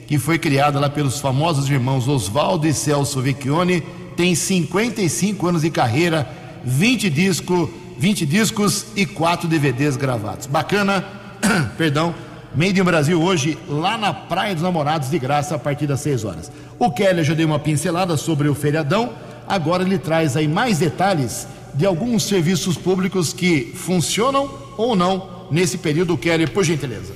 que 0.07 0.21
foi 0.21 0.39
criada 0.39 0.79
lá 0.79 0.89
pelos 0.89 1.19
famosos 1.19 1.69
irmãos 1.69 2.07
Oswaldo 2.07 2.69
e 2.69 2.73
Celso 2.73 3.21
Vecchione. 3.21 3.83
Tem 4.17 4.37
55 4.37 5.49
anos 5.49 5.63
de 5.63 5.71
carreira, 5.71 6.31
20, 6.65 7.11
disco, 7.11 7.69
20 7.99 8.25
discos 8.25 8.87
e 8.95 9.05
4 9.05 9.49
DVDs 9.49 9.97
gravados. 9.97 10.47
Bacana, 10.47 11.05
perdão. 11.77 12.15
Made 12.55 12.81
in 12.81 12.85
Brasil 12.85 13.21
hoje, 13.21 13.59
lá 13.69 13.99
na 13.99 14.13
Praia 14.13 14.55
dos 14.55 14.63
Namorados, 14.63 15.11
de 15.11 15.19
graça, 15.19 15.55
a 15.55 15.59
partir 15.59 15.87
das 15.87 16.01
6 16.01 16.25
horas. 16.25 16.51
O 16.79 16.91
Kelly 16.91 17.23
já 17.23 17.35
deu 17.35 17.47
uma 17.47 17.59
pincelada 17.59 18.17
sobre 18.17 18.49
o 18.49 18.55
feriadão, 18.55 19.13
agora 19.47 19.83
ele 19.83 19.99
traz 19.99 20.37
aí 20.37 20.49
mais 20.49 20.79
detalhes 20.79 21.47
de 21.75 21.85
alguns 21.85 22.23
serviços 22.23 22.77
públicos 22.77 23.33
que 23.33 23.73
funcionam 23.75 24.49
ou 24.77 24.97
não 24.97 25.47
nesse 25.51 25.77
período. 25.77 26.17
Kelly, 26.17 26.47
por 26.47 26.65
gentileza. 26.65 27.13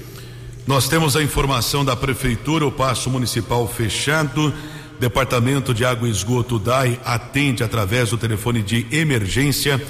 Nós 0.66 0.88
temos 0.88 1.16
a 1.16 1.22
informação 1.22 1.84
da 1.84 1.96
Prefeitura, 1.96 2.66
o 2.66 2.72
Paço 2.72 3.08
Municipal 3.08 3.66
fechado. 3.66 4.52
Departamento 5.00 5.74
de 5.74 5.84
Água 5.84 6.06
e 6.06 6.10
Esgoto 6.12 6.58
DAI 6.58 7.00
atende 7.04 7.64
através 7.64 8.10
do 8.10 8.18
telefone 8.18 8.62
de 8.62 8.86
emergência 8.92 9.80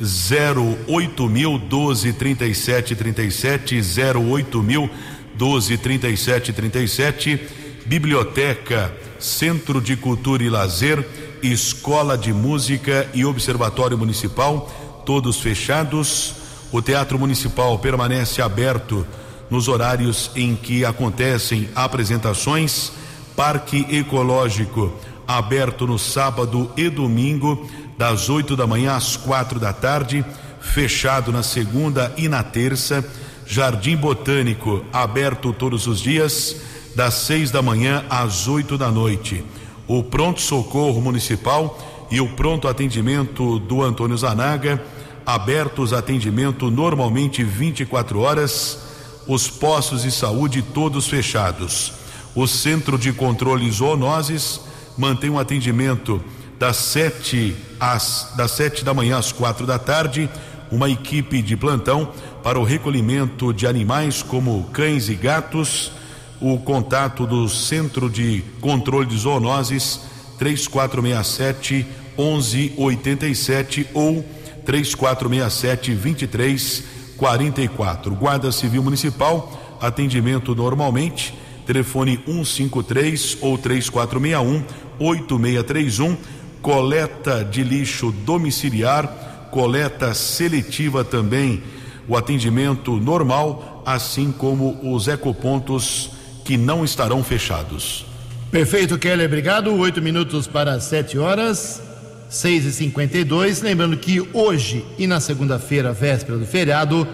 08 0.00 1.28
mil 1.28 1.58
12 1.58 2.12
37 2.12 2.96
37 2.96 3.80
08 4.16 4.62
mil 4.62 4.90
12 5.34 5.78
37 5.78 6.52
37 6.52 7.40
Biblioteca 7.86 8.92
Centro 9.18 9.80
de 9.80 9.96
Cultura 9.96 10.42
e 10.42 10.50
Lazer 10.50 11.06
Escola 11.42 12.16
de 12.16 12.32
Música 12.32 13.08
e 13.14 13.24
Observatório 13.24 13.98
Municipal 13.98 14.70
todos 15.04 15.40
fechados. 15.40 16.34
O 16.72 16.82
Teatro 16.82 17.18
Municipal 17.18 17.78
permanece 17.78 18.42
aberto 18.42 19.06
nos 19.50 19.68
horários 19.68 20.30
em 20.34 20.56
que 20.56 20.84
acontecem 20.84 21.68
apresentações. 21.74 22.92
Parque 23.36 23.86
Ecológico 23.90 24.92
aberto 25.26 25.86
no 25.86 25.98
sábado 25.98 26.70
e 26.76 26.88
domingo 26.88 27.68
das 27.96 28.28
8 28.28 28.56
da 28.56 28.66
manhã 28.66 28.94
às 28.94 29.16
quatro 29.16 29.60
da 29.60 29.72
tarde, 29.72 30.24
fechado 30.60 31.30
na 31.30 31.42
segunda 31.42 32.12
e 32.16 32.28
na 32.28 32.42
terça. 32.42 33.04
Jardim 33.46 33.96
Botânico 33.96 34.84
aberto 34.92 35.52
todos 35.52 35.86
os 35.86 36.00
dias, 36.00 36.56
das 36.96 37.14
seis 37.14 37.50
da 37.50 37.60
manhã 37.60 38.04
às 38.08 38.48
8 38.48 38.78
da 38.78 38.90
noite. 38.90 39.44
O 39.86 40.02
Pronto 40.02 40.40
Socorro 40.40 41.00
Municipal 41.00 41.78
e 42.10 42.20
o 42.20 42.28
Pronto 42.28 42.68
Atendimento 42.68 43.58
do 43.58 43.82
Antônio 43.82 44.16
Zanaga, 44.16 44.82
abertos 45.26 45.92
atendimento 45.92 46.70
normalmente 46.70 47.44
24 47.44 48.20
horas. 48.20 48.78
Os 49.26 49.48
postos 49.48 50.02
de 50.02 50.10
saúde 50.10 50.62
todos 50.62 51.06
fechados. 51.06 51.92
O 52.34 52.46
Centro 52.46 52.98
de 52.98 53.12
Controle 53.12 53.70
Zoonoses 53.70 54.60
mantém 54.98 55.30
um 55.30 55.38
atendimento 55.38 56.22
das 56.64 56.78
sete 56.78 57.54
às 57.78 58.32
das 58.38 58.52
sete 58.52 58.82
da 58.82 58.94
manhã 58.94 59.18
às 59.18 59.30
quatro 59.30 59.66
da 59.66 59.78
tarde, 59.78 60.30
uma 60.72 60.88
equipe 60.88 61.42
de 61.42 61.58
plantão 61.58 62.08
para 62.42 62.58
o 62.58 62.64
recolhimento 62.64 63.52
de 63.52 63.66
animais 63.66 64.22
como 64.22 64.64
cães 64.72 65.10
e 65.10 65.14
gatos. 65.14 65.92
O 66.40 66.58
contato 66.58 67.26
do 67.26 67.46
Centro 67.50 68.08
de 68.08 68.42
Controle 68.62 69.06
de 69.06 69.18
Zoonoses 69.18 70.00
3467 70.38 71.86
1187 72.16 73.88
ou 73.92 74.24
3467 74.64 75.94
2344. 75.94 78.14
Guarda 78.14 78.50
Civil 78.50 78.82
Municipal, 78.82 79.76
atendimento 79.82 80.54
normalmente, 80.54 81.34
telefone 81.66 82.18
153 82.26 83.36
ou 83.42 83.58
3461 83.58 84.64
8631 84.98 86.16
coleta 86.64 87.44
de 87.44 87.62
lixo 87.62 88.10
domiciliar, 88.10 89.48
coleta 89.50 90.14
seletiva 90.14 91.04
também, 91.04 91.62
o 92.08 92.16
atendimento 92.16 92.96
normal, 92.96 93.82
assim 93.84 94.32
como 94.32 94.78
os 94.82 95.06
ecopontos 95.06 96.12
que 96.42 96.56
não 96.56 96.82
estarão 96.82 97.22
fechados. 97.22 98.06
Perfeito, 98.50 98.98
Kelly, 98.98 99.26
obrigado. 99.26 99.74
Oito 99.74 100.00
minutos 100.00 100.46
para 100.46 100.80
sete 100.80 101.18
horas, 101.18 101.82
seis 102.30 102.64
e 102.64 102.72
cinquenta 102.72 103.18
e 103.18 103.24
dois. 103.24 103.60
Lembrando 103.60 103.98
que 103.98 104.26
hoje 104.32 104.86
e 104.98 105.06
na 105.06 105.20
segunda-feira, 105.20 105.92
véspera 105.92 106.38
do 106.38 106.46
feriado, 106.46 107.06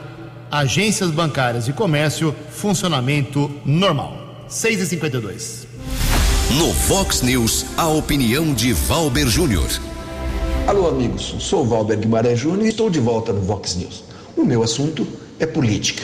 agências 0.49 1.11
bancárias 1.11 1.67
e 1.67 1.73
comércio, 1.73 2.33
funcionamento 2.53 3.51
normal. 3.65 4.45
Seis 4.47 4.81
e 4.81 4.87
cinquenta 4.87 5.17
e 5.17 5.21
dois. 5.21 5.67
No 6.59 6.73
Vox 6.73 7.23
News, 7.23 7.65
a 7.77 7.87
opinião 7.87 8.53
de 8.53 8.73
Valber 8.73 9.29
Júnior. 9.29 9.69
Alô, 10.67 10.89
amigos. 10.89 11.37
Sou 11.39 11.65
Valber 11.65 11.97
Guimarães 11.97 12.41
Júnior 12.41 12.67
e 12.67 12.71
estou 12.71 12.91
de 12.91 12.99
volta 12.99 13.33
no 13.33 13.41
Vox 13.41 13.77
News. 13.77 14.03
O 14.37 14.45
meu 14.45 14.61
assunto 14.61 15.07
é 15.39 15.47
política. 15.47 16.03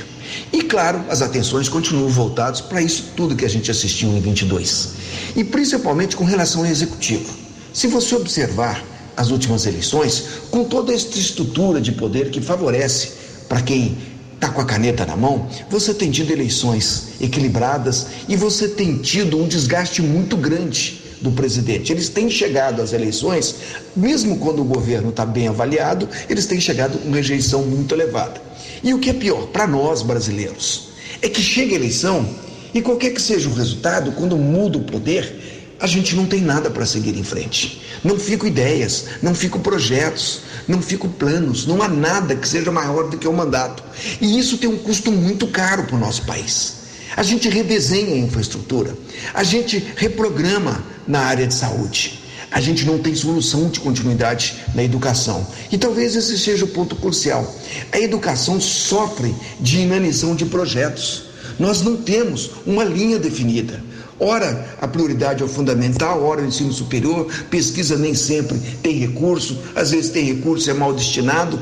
E 0.53 0.63
claro, 0.63 1.05
as 1.11 1.21
atenções 1.21 1.69
continuam 1.69 2.09
voltadas 2.09 2.61
para 2.61 2.81
isso 2.81 3.07
tudo 3.17 3.35
que 3.35 3.45
a 3.45 3.49
gente 3.49 3.73
assistiu 3.73 4.11
em 4.11 4.21
22. 4.21 4.91
E 5.35 5.43
principalmente 5.43 6.15
com 6.15 6.25
relação 6.25 6.61
ao 6.61 6.69
executivo. 6.69 7.35
Se 7.73 7.89
você 7.89 8.15
observar 8.15 8.85
as 9.17 9.33
últimas 9.33 9.67
eleições, 9.67 10.29
com 10.49 10.63
toda 10.63 10.95
esta 10.95 11.19
estrutura 11.19 11.81
de 11.81 11.91
poder 11.91 12.31
que 12.31 12.41
favorece 12.41 13.15
para 13.49 13.63
quem 13.63 13.99
está 14.37 14.51
com 14.51 14.61
a 14.61 14.65
caneta 14.65 15.05
na 15.05 15.17
mão, 15.17 15.49
você 15.69 15.93
tem 15.93 16.11
tido 16.11 16.31
eleições 16.31 17.15
equilibradas 17.21 18.07
e 18.29 18.37
você 18.37 18.69
tem 18.69 18.99
tido 18.99 19.43
um 19.43 19.49
desgaste 19.49 20.03
muito 20.03 20.37
grande 20.37 21.03
do 21.21 21.33
presidente. 21.33 21.93
Eles 21.93 22.11
têm 22.11 22.31
chegado 22.31 22.83
às 22.83 22.93
eleições, 22.93 23.55
mesmo 23.97 24.39
quando 24.39 24.61
o 24.61 24.65
governo 24.65 25.09
está 25.09 25.25
bem 25.25 25.49
avaliado, 25.49 26.09
eles 26.29 26.47
têm 26.47 26.61
chegado 26.61 26.99
com 26.99 27.11
rejeição 27.11 27.63
muito 27.63 27.95
elevada. 27.95 28.41
E 28.83 28.93
o 28.93 28.99
que 28.99 29.11
é 29.11 29.15
pior, 29.15 29.47
para 29.47 29.67
nós 29.67 30.03
brasileiros, 30.03 30.89
é 31.23 31.29
que 31.29 31.41
chega 31.41 31.73
a 31.73 31.77
eleição 31.77 32.29
e 32.75 32.83
qualquer 32.83 33.15
que 33.15 33.23
seja 33.23 33.49
o 33.49 33.55
resultado, 33.55 34.13
quando 34.13 34.37
muda 34.37 34.77
o 34.77 34.85
poder, 34.85 35.56
a 35.79 35.87
gente 35.87 36.17
não 36.17 36.27
tem 36.27 36.41
nada 36.41 36.71
para 36.71 36.87
seguir 36.87 37.17
em 37.17 37.25
frente. 37.25 37.83
Não 38.03 38.19
ficam 38.19 38.49
ideias, 38.49 39.07
não 39.23 39.35
ficam 39.35 39.61
projetos, 39.61 40.41
não 40.67 40.81
ficam 40.81 41.11
planos, 41.11 41.67
não 41.67 41.83
há 41.83 41.89
nada 41.89 42.35
que 42.35 42.49
seja 42.49 42.73
maior 42.73 43.11
do 43.11 43.19
que 43.19 43.29
o 43.29 43.33
mandato. 43.33 43.83
E 44.21 44.39
isso 44.39 44.59
tem 44.59 44.69
um 44.69 44.79
custo 44.79 45.13
muito 45.13 45.47
caro 45.47 45.85
para 45.85 45.97
o 45.97 46.01
nosso 46.01 46.25
país. 46.25 46.77
A 47.17 47.23
gente 47.23 47.49
redesenha 47.49 48.15
a 48.15 48.19
infraestrutura, 48.19 48.97
a 49.33 49.43
gente 49.43 49.83
reprograma 49.97 50.85
na 51.07 51.21
área 51.21 51.47
de 51.47 51.55
saúde. 51.55 52.23
A 52.51 52.61
gente 52.61 52.85
não 52.85 52.99
tem 52.99 53.15
solução 53.15 53.69
de 53.69 53.81
continuidade 53.81 54.57
na 54.75 54.83
educação. 54.83 55.47
E 55.71 55.77
talvez 55.77 56.15
esse 56.15 56.39
seja 56.39 56.65
o 56.65 56.69
ponto 56.69 56.97
crucial. 56.97 57.55
A 57.93 57.99
educação 57.99 58.61
sofre 58.61 59.35
de 59.61 59.81
inanição 59.81 60.35
de 60.35 60.47
projetos. 60.47 61.25
Nós 61.59 61.83
não 61.83 61.97
temos 61.97 62.51
uma 62.65 62.85
linha 62.85 63.19
definida. 63.19 63.83
Ora, 64.19 64.77
a 64.81 64.89
prioridade 64.89 65.43
é 65.43 65.47
o 65.47 65.49
fundamental, 65.49 66.23
ora 66.23 66.41
o 66.41 66.47
ensino 66.47 66.73
superior, 66.73 67.27
pesquisa 67.51 67.99
nem 67.99 68.15
sempre 68.15 68.59
tem 68.83 68.95
recurso, 68.95 69.59
às 69.75 69.91
vezes 69.91 70.11
tem 70.11 70.25
recurso, 70.25 70.71
é 70.71 70.75
mal 70.75 70.93
destinado. 70.93 71.61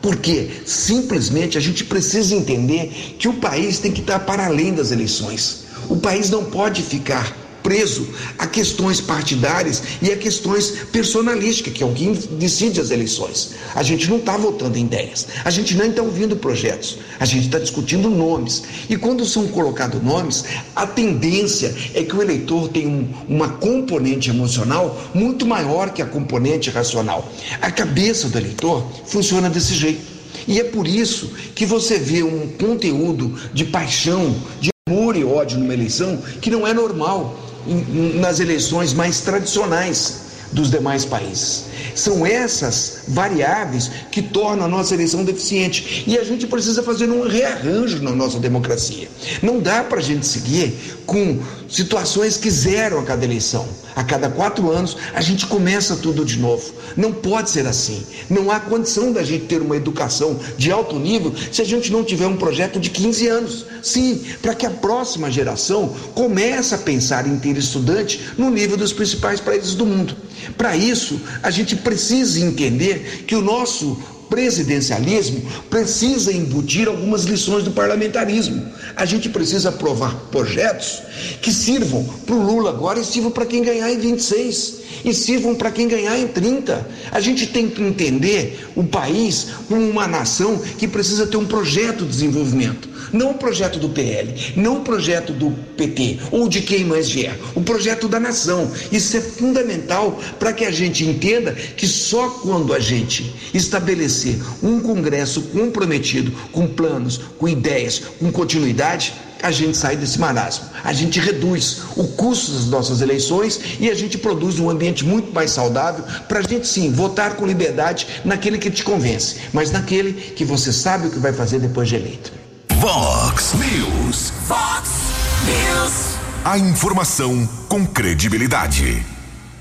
Porque 0.00 0.48
simplesmente 0.64 1.58
a 1.58 1.60
gente 1.60 1.84
precisa 1.84 2.34
entender 2.34 3.16
que 3.18 3.28
o 3.28 3.34
país 3.34 3.78
tem 3.80 3.92
que 3.92 4.00
estar 4.00 4.20
para 4.20 4.46
além 4.46 4.72
das 4.72 4.92
eleições. 4.92 5.64
O 5.88 5.96
país 5.96 6.30
não 6.30 6.44
pode 6.44 6.82
ficar 6.82 7.36
preso 7.62 8.08
a 8.38 8.46
questões 8.46 9.00
partidárias 9.00 9.82
e 10.02 10.10
a 10.10 10.16
questões 10.16 10.70
personalísticas, 10.92 11.72
que 11.72 11.82
é 11.82 11.86
o 11.86 11.92
que 11.92 12.06
decide 12.38 12.80
as 12.80 12.90
eleições. 12.90 13.54
A 13.74 13.82
gente 13.82 14.08
não 14.08 14.18
está 14.18 14.36
votando 14.36 14.78
em 14.78 14.84
ideias, 14.84 15.26
a 15.44 15.50
gente 15.50 15.76
nem 15.76 15.90
está 15.90 16.02
ouvindo 16.02 16.36
projetos, 16.36 16.98
a 17.18 17.24
gente 17.24 17.46
está 17.46 17.58
discutindo 17.58 18.10
nomes. 18.10 18.62
E 18.88 18.96
quando 18.96 19.24
são 19.24 19.48
colocados 19.48 20.02
nomes, 20.02 20.44
a 20.74 20.86
tendência 20.86 21.74
é 21.94 22.02
que 22.02 22.14
o 22.14 22.22
eleitor 22.22 22.68
tenha 22.68 22.88
um, 22.88 23.08
uma 23.28 23.48
componente 23.48 24.30
emocional 24.30 25.00
muito 25.14 25.46
maior 25.46 25.90
que 25.90 26.02
a 26.02 26.06
componente 26.06 26.70
racional. 26.70 27.30
A 27.60 27.70
cabeça 27.70 28.28
do 28.28 28.38
eleitor 28.38 28.84
funciona 29.06 29.48
desse 29.48 29.74
jeito. 29.74 30.20
E 30.46 30.58
é 30.58 30.64
por 30.64 30.86
isso 30.86 31.30
que 31.54 31.66
você 31.66 31.98
vê 31.98 32.22
um 32.22 32.48
conteúdo 32.48 33.38
de 33.52 33.64
paixão, 33.64 34.34
de 34.60 34.70
amor 34.88 35.16
e 35.16 35.24
ódio 35.24 35.58
numa 35.58 35.72
eleição 35.72 36.20
que 36.40 36.50
não 36.50 36.66
é 36.66 36.74
normal 36.74 37.49
nas 37.66 38.40
eleições 38.40 38.92
mais 38.92 39.20
tradicionais. 39.20 40.30
dos 40.52 40.68
demais 40.70 41.04
países. 41.04 41.66
São 41.94 42.26
essas 42.26 43.02
variáveis 43.08 43.90
que 44.10 44.20
tornam 44.20 44.64
a 44.64 44.68
nossa 44.68 44.94
eleição 44.94 45.24
deficiente. 45.24 46.02
E 46.06 46.18
a 46.18 46.24
gente 46.24 46.46
precisa 46.46 46.82
fazer 46.82 47.08
um 47.08 47.22
rearranjo 47.28 48.02
na 48.02 48.10
nossa 48.10 48.38
democracia. 48.38 49.08
Não 49.42 49.60
dá 49.60 49.84
para 49.84 49.98
a 49.98 50.02
gente 50.02 50.26
seguir 50.26 50.98
com 51.06 51.38
situações 51.70 52.36
que 52.36 52.50
zeram 52.50 52.98
a 52.98 53.04
cada 53.04 53.24
eleição. 53.24 53.66
A 53.94 54.04
cada 54.04 54.28
quatro 54.30 54.70
anos 54.70 54.96
a 55.14 55.20
gente 55.20 55.46
começa 55.46 55.96
tudo 55.96 56.24
de 56.24 56.38
novo. 56.38 56.72
Não 56.96 57.12
pode 57.12 57.50
ser 57.50 57.66
assim. 57.66 58.04
Não 58.28 58.50
há 58.50 58.60
condição 58.60 59.12
da 59.12 59.22
gente 59.22 59.46
ter 59.46 59.60
uma 59.60 59.76
educação 59.76 60.38
de 60.56 60.70
alto 60.70 60.98
nível 60.98 61.32
se 61.52 61.62
a 61.62 61.64
gente 61.64 61.90
não 61.90 62.04
tiver 62.04 62.26
um 62.26 62.36
projeto 62.36 62.78
de 62.80 62.90
15 62.90 63.26
anos. 63.28 63.66
Sim, 63.82 64.24
para 64.42 64.54
que 64.54 64.66
a 64.66 64.70
próxima 64.70 65.30
geração 65.30 65.94
comece 66.14 66.74
a 66.74 66.78
pensar 66.78 67.26
em 67.26 67.38
ter 67.38 67.56
estudante 67.56 68.20
no 68.36 68.50
nível 68.50 68.76
dos 68.76 68.92
principais 68.92 69.40
países 69.40 69.74
do 69.74 69.86
mundo. 69.86 70.16
Para 70.56 70.76
isso, 70.76 71.20
a 71.42 71.50
gente 71.50 71.76
precisa 71.76 72.40
entender 72.40 73.24
que 73.26 73.34
o 73.34 73.42
nosso 73.42 73.98
presidencialismo 74.30 75.42
precisa 75.68 76.32
embutir 76.32 76.88
algumas 76.88 77.24
lições 77.24 77.64
do 77.64 77.72
parlamentarismo. 77.72 78.64
A 78.96 79.04
gente 79.04 79.28
precisa 79.28 79.70
aprovar 79.70 80.14
projetos 80.30 81.02
que 81.42 81.52
sirvam 81.52 82.04
para 82.24 82.34
o 82.34 82.42
Lula 82.42 82.70
agora 82.70 83.00
e 83.00 83.04
sirvam 83.04 83.30
para 83.32 83.44
quem 83.44 83.62
ganhar 83.62 83.90
em 83.92 83.98
26 83.98 84.80
e 85.04 85.12
sirvam 85.12 85.54
para 85.54 85.70
quem 85.70 85.88
ganhar 85.88 86.16
em 86.18 86.28
30. 86.28 86.88
A 87.10 87.20
gente 87.20 87.46
tem 87.48 87.68
que 87.68 87.82
entender 87.82 88.68
o 88.76 88.84
país 88.84 89.48
como 89.68 89.80
uma 89.88 90.06
nação 90.06 90.58
que 90.78 90.86
precisa 90.86 91.26
ter 91.26 91.36
um 91.36 91.46
projeto 91.46 92.04
de 92.04 92.10
desenvolvimento. 92.10 92.89
Não 93.12 93.30
o 93.30 93.34
projeto 93.34 93.78
do 93.78 93.88
PL, 93.88 94.34
não 94.56 94.78
o 94.78 94.80
projeto 94.80 95.32
do 95.32 95.50
PT 95.76 96.18
ou 96.30 96.48
de 96.48 96.60
quem 96.60 96.84
mais 96.84 97.10
vier, 97.10 97.36
o 97.54 97.60
projeto 97.60 98.08
da 98.08 98.20
nação. 98.20 98.70
Isso 98.90 99.16
é 99.16 99.20
fundamental 99.20 100.18
para 100.38 100.52
que 100.52 100.64
a 100.64 100.70
gente 100.70 101.04
entenda 101.04 101.52
que 101.52 101.86
só 101.86 102.28
quando 102.28 102.72
a 102.72 102.78
gente 102.78 103.34
estabelecer 103.52 104.38
um 104.62 104.80
Congresso 104.80 105.42
comprometido 105.42 106.32
com 106.52 106.66
planos, 106.66 107.18
com 107.38 107.48
ideias, 107.48 108.00
com 108.18 108.30
continuidade, 108.30 109.12
a 109.42 109.50
gente 109.50 109.76
sai 109.76 109.96
desse 109.96 110.18
marasmo. 110.18 110.66
A 110.84 110.92
gente 110.92 111.18
reduz 111.18 111.82
o 111.96 112.04
custo 112.08 112.52
das 112.52 112.66
nossas 112.66 113.00
eleições 113.00 113.60
e 113.78 113.90
a 113.90 113.94
gente 113.94 114.18
produz 114.18 114.58
um 114.58 114.68
ambiente 114.68 115.04
muito 115.04 115.32
mais 115.32 115.50
saudável 115.50 116.04
para 116.28 116.40
a 116.40 116.42
gente 116.42 116.66
sim 116.66 116.92
votar 116.92 117.36
com 117.36 117.46
liberdade 117.46 118.06
naquele 118.24 118.58
que 118.58 118.70
te 118.70 118.84
convence, 118.84 119.36
mas 119.52 119.70
naquele 119.70 120.12
que 120.12 120.44
você 120.44 120.72
sabe 120.72 121.08
o 121.08 121.10
que 121.10 121.18
vai 121.18 121.32
fazer 121.32 121.58
depois 121.58 121.88
de 121.88 121.96
eleito. 121.96 122.39
Vox 122.80 123.52
News. 123.52 124.30
Fox 124.48 125.12
News. 125.44 126.16
A 126.42 126.56
informação 126.56 127.46
com 127.68 127.84
credibilidade. 127.84 129.04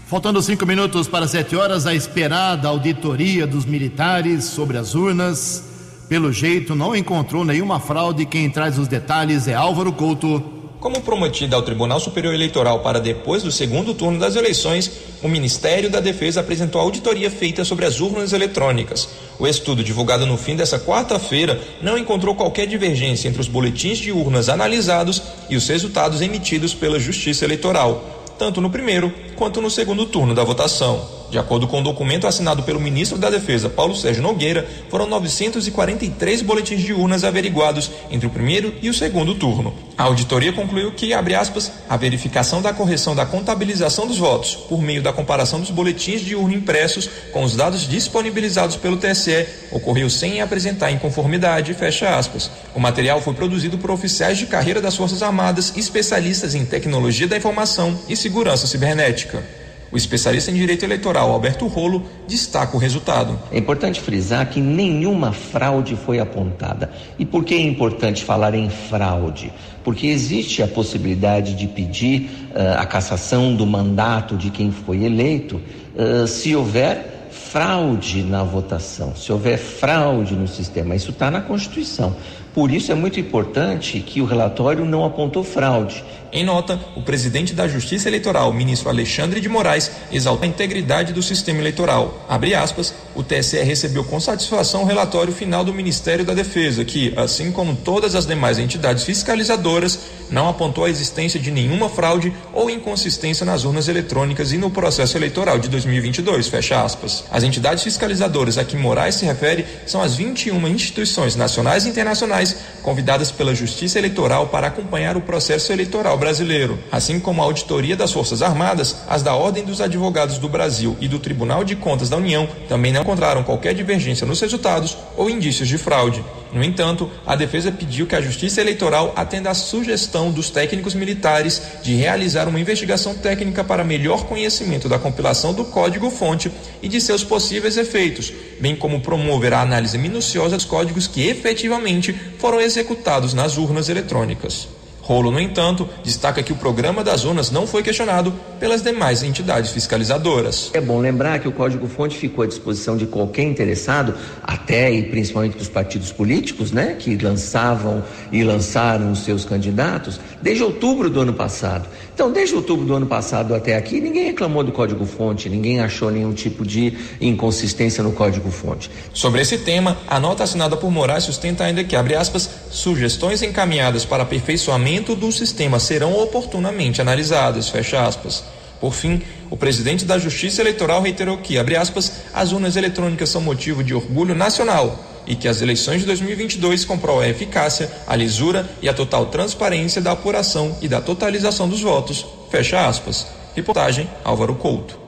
Faltando 0.07 0.41
cinco 0.41 0.65
minutos 0.65 1.05
para 1.05 1.27
sete 1.27 1.53
horas, 1.53 1.85
a 1.85 1.93
esperada 1.93 2.69
auditoria 2.69 3.45
dos 3.45 3.65
militares 3.65 4.45
sobre 4.45 4.77
as 4.77 4.95
urnas. 4.95 5.61
Pelo 6.07 6.31
jeito, 6.31 6.73
não 6.75 6.95
encontrou 6.95 7.43
nenhuma 7.43 7.77
fraude. 7.77 8.25
Quem 8.25 8.49
traz 8.49 8.79
os 8.79 8.87
detalhes 8.87 9.49
é 9.49 9.53
Álvaro 9.53 9.91
Couto. 9.91 10.41
Como 10.79 11.01
prometido 11.01 11.57
ao 11.57 11.61
Tribunal 11.61 11.99
Superior 11.99 12.33
Eleitoral 12.33 12.79
para 12.79 13.01
depois 13.01 13.43
do 13.43 13.51
segundo 13.51 13.93
turno 13.93 14.17
das 14.17 14.37
eleições, 14.37 14.89
o 15.21 15.27
Ministério 15.27 15.89
da 15.89 15.99
Defesa 15.99 16.39
apresentou 16.39 16.79
a 16.79 16.83
auditoria 16.85 17.29
feita 17.29 17.65
sobre 17.65 17.85
as 17.85 17.99
urnas 17.99 18.31
eletrônicas. 18.31 19.09
O 19.37 19.45
estudo, 19.45 19.83
divulgado 19.83 20.25
no 20.25 20.37
fim 20.37 20.55
dessa 20.55 20.79
quarta-feira, 20.79 21.59
não 21.81 21.97
encontrou 21.97 22.33
qualquer 22.33 22.65
divergência 22.65 23.27
entre 23.27 23.41
os 23.41 23.49
boletins 23.49 23.97
de 23.97 24.13
urnas 24.13 24.47
analisados 24.47 25.21
e 25.49 25.57
os 25.57 25.67
resultados 25.67 26.21
emitidos 26.21 26.73
pela 26.73 26.97
Justiça 26.97 27.43
Eleitoral, 27.43 28.23
tanto 28.37 28.61
no 28.61 28.69
primeiro 28.69 29.13
quanto 29.35 29.61
no 29.61 29.69
segundo 29.69 30.05
turno 30.05 30.33
da 30.33 30.45
votação. 30.45 31.18
De 31.29 31.37
acordo 31.37 31.67
com 31.67 31.77
o 31.77 31.79
um 31.79 31.83
documento 31.83 32.25
assinado 32.25 32.63
pelo 32.63 32.79
ministro 32.79 33.17
da 33.17 33.29
Defesa, 33.29 33.69
Paulo 33.69 33.95
Sérgio 33.95 34.23
Nogueira, 34.23 34.67
foram 34.89 35.07
943 35.07 36.41
boletins 36.41 36.81
de 36.81 36.91
urnas 36.91 37.23
averiguados 37.23 37.91
entre 38.09 38.25
o 38.25 38.31
primeiro 38.31 38.73
e 38.81 38.89
o 38.89 38.93
segundo 38.93 39.35
turno. 39.35 39.73
A 39.95 40.03
auditoria 40.03 40.51
concluiu 40.51 40.91
que, 40.91 41.13
abre 41.13 41.35
aspas, 41.35 41.71
a 41.87 41.95
verificação 41.97 42.61
da 42.61 42.73
correção 42.73 43.15
da 43.15 43.25
contabilização 43.25 44.07
dos 44.07 44.17
votos 44.17 44.55
por 44.55 44.81
meio 44.81 45.03
da 45.03 45.13
comparação 45.13 45.59
dos 45.59 45.69
boletins 45.69 46.21
de 46.21 46.35
urna 46.35 46.55
impressos 46.55 47.09
com 47.31 47.43
os 47.43 47.55
dados 47.55 47.87
disponibilizados 47.87 48.75
pelo 48.75 48.97
TSE 48.97 49.45
ocorreu 49.71 50.09
sem 50.09 50.41
apresentar 50.41 50.91
inconformidade, 50.91 51.73
fecha 51.73 52.17
aspas. 52.17 52.49
O 52.73 52.79
material 52.79 53.21
foi 53.21 53.33
produzido 53.33 53.77
por 53.77 53.91
oficiais 53.91 54.37
de 54.37 54.47
carreira 54.47 54.81
das 54.81 54.95
Forças 54.95 55.21
Armadas 55.21 55.73
especialistas 55.75 56.55
em 56.55 56.65
tecnologia 56.65 57.27
da 57.27 57.37
informação 57.37 57.99
e 58.07 58.15
segurança 58.15 58.65
cibernética. 58.65 59.43
O 59.91 59.97
especialista 59.97 60.51
em 60.51 60.53
direito 60.53 60.83
eleitoral, 60.83 61.31
Alberto 61.31 61.65
Rolo, 61.65 62.05
destaca 62.27 62.77
o 62.77 62.79
resultado. 62.79 63.39
É 63.51 63.57
importante 63.57 63.99
frisar 63.99 64.47
que 64.47 64.61
nenhuma 64.61 65.31
fraude 65.31 65.95
foi 65.95 66.19
apontada. 66.19 66.91
E 67.17 67.25
por 67.25 67.43
que 67.43 67.55
é 67.55 67.61
importante 67.61 68.23
falar 68.23 68.53
em 68.53 68.69
fraude? 68.69 69.51
Porque 69.83 70.07
existe 70.07 70.61
a 70.61 70.67
possibilidade 70.67 71.55
de 71.55 71.67
pedir 71.67 72.29
uh, 72.51 72.79
a 72.79 72.85
cassação 72.85 73.55
do 73.55 73.65
mandato 73.65 74.37
de 74.37 74.51
quem 74.51 74.71
foi 74.71 75.03
eleito 75.03 75.59
uh, 75.95 76.27
se 76.27 76.55
houver 76.55 77.17
fraude 77.31 78.21
na 78.21 78.43
votação, 78.43 79.15
se 79.15 79.31
houver 79.31 79.57
fraude 79.57 80.35
no 80.35 80.47
sistema. 80.47 80.95
Isso 80.95 81.09
está 81.09 81.31
na 81.31 81.41
Constituição. 81.41 82.15
Por 82.53 82.71
isso 82.71 82.91
é 82.91 82.95
muito 82.95 83.19
importante 83.19 83.99
que 83.99 84.21
o 84.21 84.25
relatório 84.25 84.83
não 84.83 85.05
apontou 85.05 85.43
fraude. 85.43 86.03
Em 86.31 86.43
nota, 86.43 86.79
o 86.95 87.01
presidente 87.01 87.55
da 87.55 87.67
Justiça 87.67 88.07
Eleitoral, 88.07 88.53
ministro 88.53 88.87
Alexandre 88.87 89.41
de 89.41 89.49
Moraes, 89.49 89.91
exalta 90.11 90.45
a 90.45 90.47
integridade 90.47 91.11
do 91.11 91.23
sistema 91.23 91.59
eleitoral. 91.59 92.23
Abre 92.29 92.53
aspas, 92.53 92.93
o 93.15 93.23
TSE 93.23 93.57
recebeu 93.63 94.03
com 94.03 94.19
satisfação 94.19 94.83
o 94.83 94.85
relatório 94.85 95.33
final 95.33 95.63
do 95.63 95.73
Ministério 95.73 96.23
da 96.23 96.35
Defesa, 96.35 96.85
que, 96.85 97.11
assim 97.17 97.51
como 97.51 97.75
todas 97.75 98.13
as 98.13 98.27
demais 98.27 98.59
entidades 98.59 99.03
fiscalizadoras, 99.03 99.99
não 100.29 100.47
apontou 100.47 100.85
a 100.85 100.89
existência 100.89 101.39
de 101.39 101.49
nenhuma 101.49 101.89
fraude 101.89 102.31
ou 102.53 102.69
inconsistência 102.69 103.43
nas 103.43 103.63
urnas 103.63 103.87
eletrônicas 103.87 104.51
e 104.51 104.57
no 104.57 104.69
processo 104.69 105.17
eleitoral 105.17 105.57
de 105.57 105.67
2022, 105.67 106.47
fecha 106.47 106.83
aspas. 106.83 107.23
As 107.31 107.43
entidades 107.43 107.83
fiscalizadoras 107.83 108.59
a 108.59 108.63
que 108.63 108.77
Moraes 108.77 109.15
se 109.15 109.25
refere 109.25 109.65
são 109.87 109.99
as 109.99 110.15
21 110.15 110.67
instituições 110.67 111.35
nacionais 111.35 111.87
e 111.87 111.89
internacionais 111.89 112.38
convidadas 112.81 113.31
pela 113.31 113.53
Justiça 113.53 113.99
Eleitoral 113.99 114.47
para 114.47 114.67
acompanhar 114.67 115.17
o 115.17 115.21
processo 115.21 115.71
eleitoral 115.71 116.17
brasileiro, 116.17 116.79
assim 116.91 117.19
como 117.19 117.41
a 117.41 117.45
auditoria 117.45 117.95
das 117.95 118.11
Forças 118.11 118.41
Armadas, 118.41 118.97
as 119.07 119.21
da 119.21 119.35
Ordem 119.35 119.65
dos 119.65 119.81
Advogados 119.81 120.37
do 120.37 120.47
Brasil 120.47 120.95
e 121.01 121.07
do 121.07 121.19
Tribunal 121.19 121.63
de 121.63 121.75
Contas 121.75 122.09
da 122.09 122.17
União 122.17 122.47
também 122.67 122.93
não 122.93 123.01
encontraram 123.01 123.43
qualquer 123.43 123.73
divergência 123.73 124.25
nos 124.25 124.39
resultados 124.39 124.97
ou 125.17 125.29
indícios 125.29 125.67
de 125.67 125.77
fraude. 125.77 126.23
No 126.51 126.63
entanto, 126.63 127.11
a 127.25 127.35
defesa 127.35 127.71
pediu 127.71 128.07
que 128.07 128.15
a 128.15 128.21
Justiça 128.21 128.59
Eleitoral 128.59 129.13
atenda 129.15 129.51
à 129.51 129.53
sugestão 129.53 130.31
dos 130.31 130.49
técnicos 130.49 130.95
militares 130.95 131.61
de 131.83 131.93
realizar 131.93 132.47
uma 132.47 132.59
investigação 132.59 133.13
técnica 133.13 133.63
para 133.63 133.83
melhor 133.83 134.25
conhecimento 134.25 134.89
da 134.89 134.97
compilação 134.97 135.53
do 135.53 135.65
código-fonte 135.65 136.51
e 136.81 136.87
de 136.87 136.99
seus 136.99 137.23
possíveis 137.23 137.77
efeitos, 137.77 138.33
bem 138.59 138.75
como 138.75 139.01
promover 139.01 139.53
a 139.53 139.61
análise 139.61 139.97
minuciosa 139.97 140.55
dos 140.55 140.65
códigos 140.65 141.07
que 141.07 141.27
efetivamente 141.27 142.15
foram 142.39 142.59
executados 142.59 143.33
nas 143.33 143.57
urnas 143.57 143.87
eletrônicas. 143.87 144.78
Rolo, 145.09 145.31
no 145.31 145.39
entanto, 145.39 145.89
destaca 146.03 146.43
que 146.43 146.53
o 146.53 146.55
programa 146.55 147.03
das 147.03 147.25
urnas 147.25 147.49
não 147.49 147.65
foi 147.65 147.81
questionado 147.81 148.31
pelas 148.59 148.83
demais 148.83 149.23
entidades 149.23 149.71
fiscalizadoras. 149.71 150.69
É 150.71 150.79
bom 150.79 150.99
lembrar 150.99 151.39
que 151.39 151.47
o 151.47 151.51
código-fonte 151.51 152.15
ficou 152.15 152.43
à 152.43 152.47
disposição 152.47 152.95
de 152.95 153.07
qualquer 153.07 153.41
interessado, 153.41 154.13
até 154.43 154.93
e 154.93 155.01
principalmente 155.01 155.57
dos 155.57 155.67
partidos 155.67 156.11
políticos, 156.11 156.71
né, 156.71 156.95
que 156.99 157.17
lançavam 157.17 158.03
e 158.31 158.43
lançaram 158.43 159.11
os 159.11 159.23
seus 159.25 159.45
candidatos, 159.45 160.19
desde 160.43 160.63
outubro 160.63 161.09
do 161.09 161.21
ano 161.21 161.33
passado. 161.33 161.89
Então, 162.19 162.29
desde 162.29 162.53
outubro 162.53 162.85
do 162.85 162.93
ano 162.93 163.05
passado 163.05 163.55
até 163.55 163.77
aqui, 163.77 164.01
ninguém 164.01 164.25
reclamou 164.25 164.61
do 164.61 164.73
código-fonte, 164.73 165.47
ninguém 165.47 165.79
achou 165.79 166.11
nenhum 166.11 166.33
tipo 166.33 166.65
de 166.65 166.93
inconsistência 167.21 168.03
no 168.03 168.11
código-fonte. 168.11 168.91
Sobre 169.13 169.39
esse 169.39 169.59
tema, 169.59 169.97
a 170.05 170.19
nota 170.19 170.43
assinada 170.43 170.75
por 170.75 170.91
Moraes 170.91 171.23
sustenta 171.23 171.63
ainda 171.63 171.81
que, 171.81 171.95
abre 171.95 172.15
aspas, 172.15 172.49
sugestões 172.71 173.41
encaminhadas 173.41 174.03
para 174.03 174.23
aperfeiçoamento 174.23 175.15
do 175.15 175.31
sistema 175.31 175.79
serão 175.79 176.11
oportunamente 176.21 176.99
analisadas, 176.99 177.69
fecha 177.69 178.05
aspas. 178.05 178.43
Por 178.81 178.93
fim, 178.93 179.21
o 179.49 179.55
presidente 179.55 180.03
da 180.03 180.17
Justiça 180.19 180.61
Eleitoral 180.61 181.01
reiterou 181.01 181.37
que, 181.37 181.57
abre 181.57 181.77
aspas, 181.77 182.11
as 182.33 182.51
urnas 182.51 182.75
eletrônicas 182.75 183.29
são 183.29 183.39
motivo 183.39 183.81
de 183.81 183.93
orgulho 183.93 184.35
nacional 184.35 185.08
e 185.29 185.35
que 185.35 185.47
as 185.47 185.61
eleições 185.61 186.01
de 186.01 186.07
2022 186.07 186.83
comprovam 186.83 187.21
a 187.21 187.29
eficácia, 187.29 187.89
a 188.07 188.15
lisura 188.15 188.67
e 188.81 188.89
a 188.89 188.93
total 188.93 189.27
transparência 189.27 190.01
da 190.01 190.11
apuração 190.11 190.75
e 190.81 190.87
da 190.87 190.99
totalização 190.99 191.69
dos 191.69 191.81
votos. 191.81 192.25
Fecha 192.49 192.85
aspas. 192.85 193.27
Reportagem 193.55 194.09
Álvaro 194.25 194.55
Couto. 194.55 194.99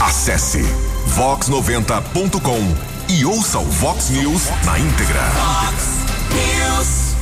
Acesse 0.00 0.62
vox90.com 1.16 3.12
e 3.12 3.24
ouça 3.24 3.58
o 3.58 3.64
Vox 3.64 4.08
News 4.10 4.42
na 4.64 4.78
íntegra. 4.78 5.22
News. 6.32 7.14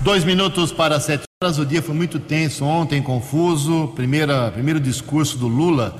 Dois 0.00 0.24
minutos 0.24 0.72
para 0.72 0.98
sete 0.98 1.22
horas. 1.42 1.58
O 1.58 1.64
dia 1.64 1.82
foi 1.82 1.94
muito 1.94 2.18
tenso 2.18 2.64
ontem, 2.64 3.00
confuso. 3.00 3.92
Primeira, 3.94 4.50
primeiro 4.50 4.80
discurso 4.80 5.38
do 5.38 5.46
Lula 5.46 5.96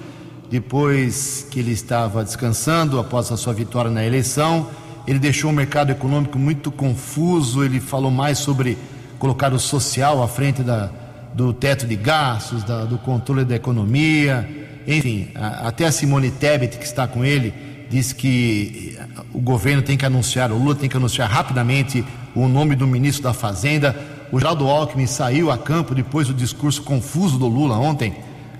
depois 0.51 1.47
que 1.51 1.61
ele 1.61 1.73
estava 1.73 2.25
descansando 2.25 2.99
após 2.99 3.31
a 3.31 3.37
sua 3.37 3.53
vitória 3.53 3.91
na 3.91 4.05
eleição. 4.05 4.69
Ele 5.09 5.19
deixou 5.19 5.51
o 5.51 5.55
mercado 5.55 5.91
econômico 5.91 6.39
muito 6.39 6.71
confuso, 6.71 7.65
ele 7.65 7.81
falou 7.81 8.11
mais 8.11 8.37
sobre 8.37 8.77
colocar 9.19 9.55
o 9.55 9.59
social 9.59 10.23
à 10.23 10.29
frente 10.29 10.63
da, 10.63 10.91
do 11.33 11.51
teto 11.51 11.87
de 11.87 11.97
gastos, 11.97 12.63
da, 12.63 12.85
do 12.85 12.99
controle 12.99 13.43
da 13.43 13.57
economia, 13.57 14.47
enfim, 14.87 15.29
a, 15.35 15.69
até 15.69 15.87
a 15.87 15.93
Simone 15.93 16.31
Tebet, 16.31 16.77
que 16.77 16.85
está 16.85 17.09
com 17.09 17.25
ele, 17.25 17.55
diz 17.89 18.13
que 18.13 18.99
eh, 18.99 19.23
o 19.33 19.41
governo 19.41 19.81
tem 19.81 19.97
que 19.97 20.05
anunciar, 20.05 20.53
o 20.53 20.59
Lula 20.59 20.75
tem 20.75 20.91
que 20.91 20.97
anunciar 20.99 21.27
rapidamente 21.31 22.05
o 22.35 22.47
nome 22.47 22.77
do 22.77 22.87
ministro 22.87 23.23
da 23.23 23.33
Fazenda. 23.33 23.97
O 24.31 24.39
Geraldo 24.39 24.69
Alckmin 24.69 25.07
saiu 25.07 25.51
a 25.51 25.57
campo 25.57 25.95
depois 25.95 26.29
do 26.29 26.35
discurso 26.35 26.83
confuso 26.83 27.39
do 27.39 27.47
Lula 27.47 27.79
ontem, 27.79 28.15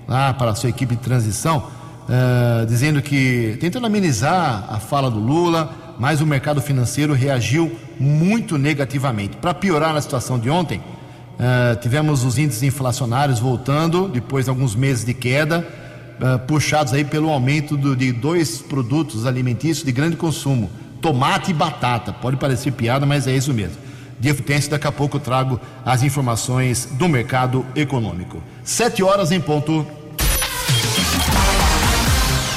lá 0.07 0.33
para 0.33 0.49
a 0.49 0.55
sua 0.55 0.71
equipe 0.71 0.95
de 0.95 1.01
transição, 1.03 1.67
uh, 2.09 2.65
dizendo 2.65 3.03
que, 3.03 3.55
tentando 3.59 3.85
amenizar 3.85 4.65
a 4.67 4.79
fala 4.79 5.11
do 5.11 5.19
Lula, 5.19 5.88
mas 5.99 6.21
o 6.21 6.25
mercado 6.25 6.61
financeiro 6.61 7.13
reagiu 7.13 7.77
muito 7.99 8.57
negativamente. 8.57 9.35
Para 9.35 9.53
piorar 9.53 9.95
a 9.95 10.01
situação 10.01 10.39
de 10.39 10.49
ontem, 10.49 10.77
uh, 10.79 11.75
tivemos 11.81 12.23
os 12.23 12.37
índices 12.37 12.63
inflacionários 12.63 13.37
voltando, 13.37 14.07
depois 14.07 14.45
de 14.45 14.49
alguns 14.49 14.75
meses 14.75 15.03
de 15.03 15.13
queda, 15.13 15.67
uh, 16.19 16.39
puxados 16.47 16.93
aí 16.93 17.03
pelo 17.03 17.29
aumento 17.29 17.75
do, 17.75 17.97
de 17.97 18.13
dois 18.13 18.61
produtos 18.61 19.25
alimentícios 19.25 19.85
de 19.85 19.91
grande 19.91 20.15
consumo, 20.15 20.71
tomate 21.01 21.51
e 21.51 21.53
batata. 21.53 22.13
Pode 22.13 22.37
parecer 22.37 22.71
piada, 22.71 23.05
mas 23.05 23.27
é 23.27 23.35
isso 23.35 23.53
mesmo. 23.53 23.77
De 24.17 24.29
evidência, 24.29 24.71
daqui 24.71 24.87
a 24.87 24.91
pouco 24.91 25.17
eu 25.17 25.21
trago 25.21 25.59
as 25.85 26.01
informações 26.03 26.87
do 26.93 27.07
mercado 27.07 27.65
econômico. 27.75 28.41
Sete 28.63 29.03
horas 29.03 29.31
em 29.31 29.39
ponto. 29.39 29.85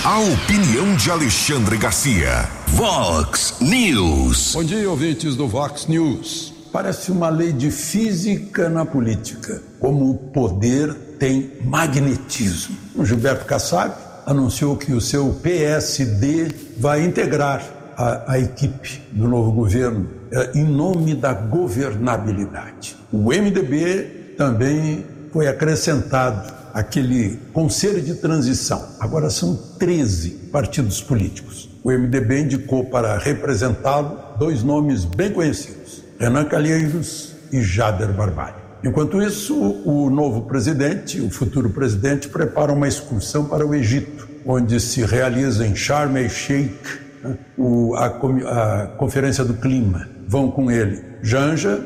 A 0.05 0.19
opinião 0.19 0.97
de 0.97 1.13
Alexandre 1.13 1.77
Garcia. 1.77 2.49
Vox 2.67 3.55
News. 3.61 4.51
Bom 4.53 4.65
dia, 4.65 4.91
ouvintes 4.91 5.37
do 5.37 5.47
Vox 5.47 5.87
News. 5.87 6.53
Parece 6.73 7.13
uma 7.13 7.29
lei 7.29 7.53
de 7.53 7.71
física 7.71 8.69
na 8.69 8.85
política, 8.85 9.63
como 9.79 10.11
o 10.11 10.19
poder 10.19 10.93
tem 11.21 11.53
magnetismo. 11.65 12.77
O 12.97 13.05
Gilberto 13.05 13.45
Kassab 13.45 13.95
anunciou 14.27 14.77
que 14.77 14.93
o 14.93 15.01
seu 15.01 15.39
PSD 15.41 16.49
vai 16.79 17.05
integrar 17.05 17.63
a, 17.97 18.33
a 18.33 18.39
equipe 18.41 19.01
do 19.13 19.29
novo 19.29 19.53
governo 19.53 20.11
eh, 20.33 20.51
em 20.57 20.65
nome 20.65 21.15
da 21.15 21.33
governabilidade. 21.33 22.97
O 23.13 23.29
MDB 23.29 24.35
também 24.37 25.07
foi 25.33 25.47
acrescentado 25.47 26.62
aquele 26.73 27.39
conselho 27.53 28.01
de 28.01 28.15
transição. 28.15 28.85
Agora 28.99 29.31
são 29.31 29.57
13 29.79 30.31
partidos 30.53 31.01
políticos. 31.01 31.69
O 31.83 31.91
MDB 31.91 32.43
indicou 32.43 32.85
para 32.85 33.19
representá-lo 33.19 34.19
dois 34.39 34.63
nomes 34.63 35.05
bem 35.05 35.33
conhecidos: 35.33 36.03
Renan 36.19 36.45
Calheiros 36.45 37.35
e 37.53 37.61
Jader 37.61 38.13
Barbalho. 38.13 38.63
Enquanto 38.85 39.23
isso, 39.23 39.55
o 39.85 40.11
novo 40.11 40.43
presidente, 40.43 41.21
o 41.21 41.31
futuro 41.31 41.71
presidente, 41.71 42.29
prepara 42.29 42.73
uma 42.73 42.89
excursão 42.89 43.45
para 43.45 43.65
o 43.65 43.75
Egito, 43.75 44.29
onde 44.45 44.81
se 44.81 45.05
realiza 45.05 45.65
em 45.65 45.75
Sharm 45.75 46.17
el-Sheikh 46.17 47.01
né, 47.23 47.39
a, 47.97 48.07
a, 48.07 48.87
Conferência 48.97 49.45
do 49.45 49.55
Clima. 49.55 50.09
Vão 50.27 50.51
com 50.51 50.69
ele 50.71 51.01
Janja, 51.23 51.81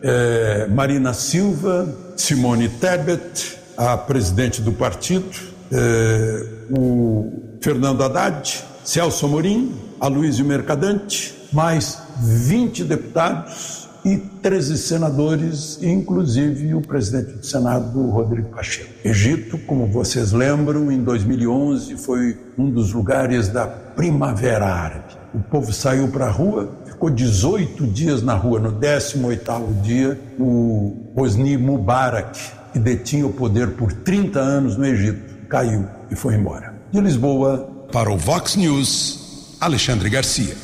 é, 0.00 0.68
Marina 0.68 1.12
Silva, 1.12 1.92
Simone 2.16 2.68
Tebet, 2.68 3.57
a 3.78 3.96
presidente 3.96 4.60
do 4.60 4.72
partido, 4.72 5.30
eh, 5.70 6.46
o 6.68 7.32
Fernando 7.60 8.02
Haddad, 8.02 8.64
Celso 8.84 9.24
Amorim, 9.24 9.72
Aloysio 10.00 10.44
Mercadante, 10.44 11.32
mais 11.52 12.02
20 12.20 12.82
deputados 12.82 13.88
e 14.04 14.16
13 14.16 14.78
senadores, 14.78 15.80
inclusive 15.80 16.74
o 16.74 16.80
presidente 16.80 17.38
do 17.38 17.46
Senado, 17.46 18.00
Rodrigo 18.10 18.48
Pacheco. 18.48 18.90
Egito, 19.04 19.56
como 19.58 19.86
vocês 19.86 20.32
lembram, 20.32 20.90
em 20.90 21.00
2011 21.00 21.96
foi 21.98 22.36
um 22.58 22.68
dos 22.68 22.92
lugares 22.92 23.48
da 23.48 23.66
Primavera 23.66 24.66
Árabe. 24.66 25.16
O 25.32 25.38
povo 25.38 25.72
saiu 25.72 26.08
para 26.08 26.26
a 26.26 26.30
rua, 26.30 26.68
ficou 26.84 27.10
18 27.10 27.86
dias 27.86 28.22
na 28.22 28.34
rua. 28.34 28.58
No 28.58 28.72
18º 28.72 29.82
dia, 29.82 30.18
o 30.38 31.12
Hosni 31.14 31.56
Mubarak, 31.56 32.57
que 32.78 32.84
detinha 32.84 33.26
o 33.26 33.32
poder 33.32 33.72
por 33.72 33.92
30 33.92 34.38
anos 34.38 34.76
no 34.76 34.86
Egito, 34.86 35.46
caiu 35.48 35.88
e 36.10 36.16
foi 36.16 36.34
embora. 36.34 36.74
De 36.92 37.00
Lisboa. 37.00 37.74
Para 37.92 38.10
o 38.10 38.16
Vox 38.16 38.54
News, 38.54 39.56
Alexandre 39.60 40.08
Garcia. 40.08 40.54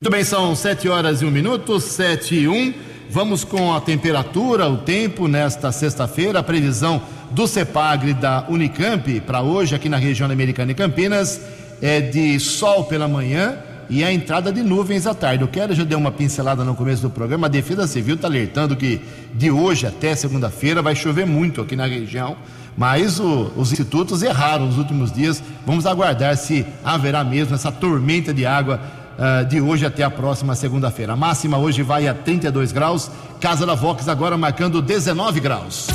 Muito 0.00 0.12
bem, 0.12 0.22
são 0.22 0.54
7 0.54 0.88
horas 0.88 1.22
e 1.22 1.24
1 1.24 1.30
minuto, 1.30 1.80
7 1.80 2.34
e 2.34 2.48
1. 2.48 2.74
Vamos 3.10 3.42
com 3.44 3.72
a 3.72 3.80
temperatura, 3.80 4.68
o 4.68 4.76
tempo 4.76 5.26
nesta 5.26 5.72
sexta-feira, 5.72 6.38
a 6.38 6.42
previsão 6.42 7.02
do 7.30 7.48
CEPAGRE 7.48 8.12
da 8.12 8.46
Unicamp 8.48 9.20
para 9.22 9.40
hoje 9.40 9.74
aqui 9.74 9.88
na 9.88 9.96
região 9.96 10.30
americana 10.30 10.72
e 10.72 10.74
Campinas 10.74 11.40
é 11.80 12.00
de 12.00 12.38
sol 12.38 12.84
pela 12.84 13.08
manhã 13.08 13.58
e 13.90 14.04
a 14.04 14.12
entrada 14.12 14.52
de 14.52 14.62
nuvens 14.62 15.06
à 15.06 15.14
tarde. 15.14 15.44
O 15.44 15.48
Quero 15.48 15.74
já 15.74 15.84
deu 15.84 15.98
uma 15.98 16.10
pincelada 16.10 16.64
no 16.64 16.74
começo 16.74 17.02
do 17.02 17.10
programa. 17.10 17.46
A 17.46 17.50
Defesa 17.50 17.86
Civil 17.86 18.16
está 18.16 18.28
alertando 18.28 18.76
que 18.76 19.00
de 19.34 19.50
hoje 19.50 19.86
até 19.86 20.14
segunda-feira 20.14 20.82
vai 20.82 20.94
chover 20.94 21.26
muito 21.26 21.60
aqui 21.60 21.74
na 21.74 21.86
região, 21.86 22.36
mas 22.76 23.18
o, 23.18 23.50
os 23.56 23.72
institutos 23.72 24.22
erraram 24.22 24.66
nos 24.66 24.78
últimos 24.78 25.10
dias. 25.10 25.42
Vamos 25.66 25.86
aguardar 25.86 26.36
se 26.36 26.66
haverá 26.84 27.24
mesmo 27.24 27.54
essa 27.54 27.72
tormenta 27.72 28.32
de 28.32 28.44
água 28.44 28.80
uh, 29.18 29.44
de 29.46 29.60
hoje 29.60 29.86
até 29.86 30.02
a 30.02 30.10
próxima 30.10 30.54
segunda-feira. 30.54 31.14
A 31.14 31.16
máxima 31.16 31.58
hoje 31.58 31.82
vai 31.82 32.06
a 32.06 32.14
32 32.14 32.72
graus. 32.72 33.10
Casa 33.40 33.64
da 33.64 33.74
Vox 33.74 34.08
agora 34.08 34.36
marcando 34.36 34.82
19 34.82 35.40
graus. 35.40 35.88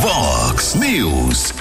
Vox 0.00 0.74
News. 0.74 1.52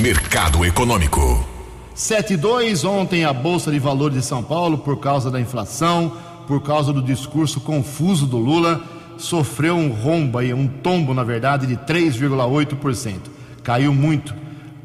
Mercado 0.00 0.64
Econômico. 0.64 1.55
7,2 1.96 2.86
ontem 2.86 3.24
a 3.24 3.32
Bolsa 3.32 3.72
de 3.72 3.78
Valores 3.78 4.18
de 4.18 4.22
São 4.22 4.42
Paulo, 4.42 4.76
por 4.76 4.98
causa 5.00 5.30
da 5.30 5.40
inflação, 5.40 6.12
por 6.46 6.62
causa 6.62 6.92
do 6.92 7.00
discurso 7.00 7.58
confuso 7.58 8.26
do 8.26 8.36
Lula, 8.36 8.82
sofreu 9.16 9.76
um 9.76 9.88
rombo, 9.88 10.38
um 10.40 10.68
tombo, 10.68 11.14
na 11.14 11.24
verdade, 11.24 11.66
de 11.66 11.74
3,8%. 11.74 13.14
Caiu 13.62 13.94
muito. 13.94 14.34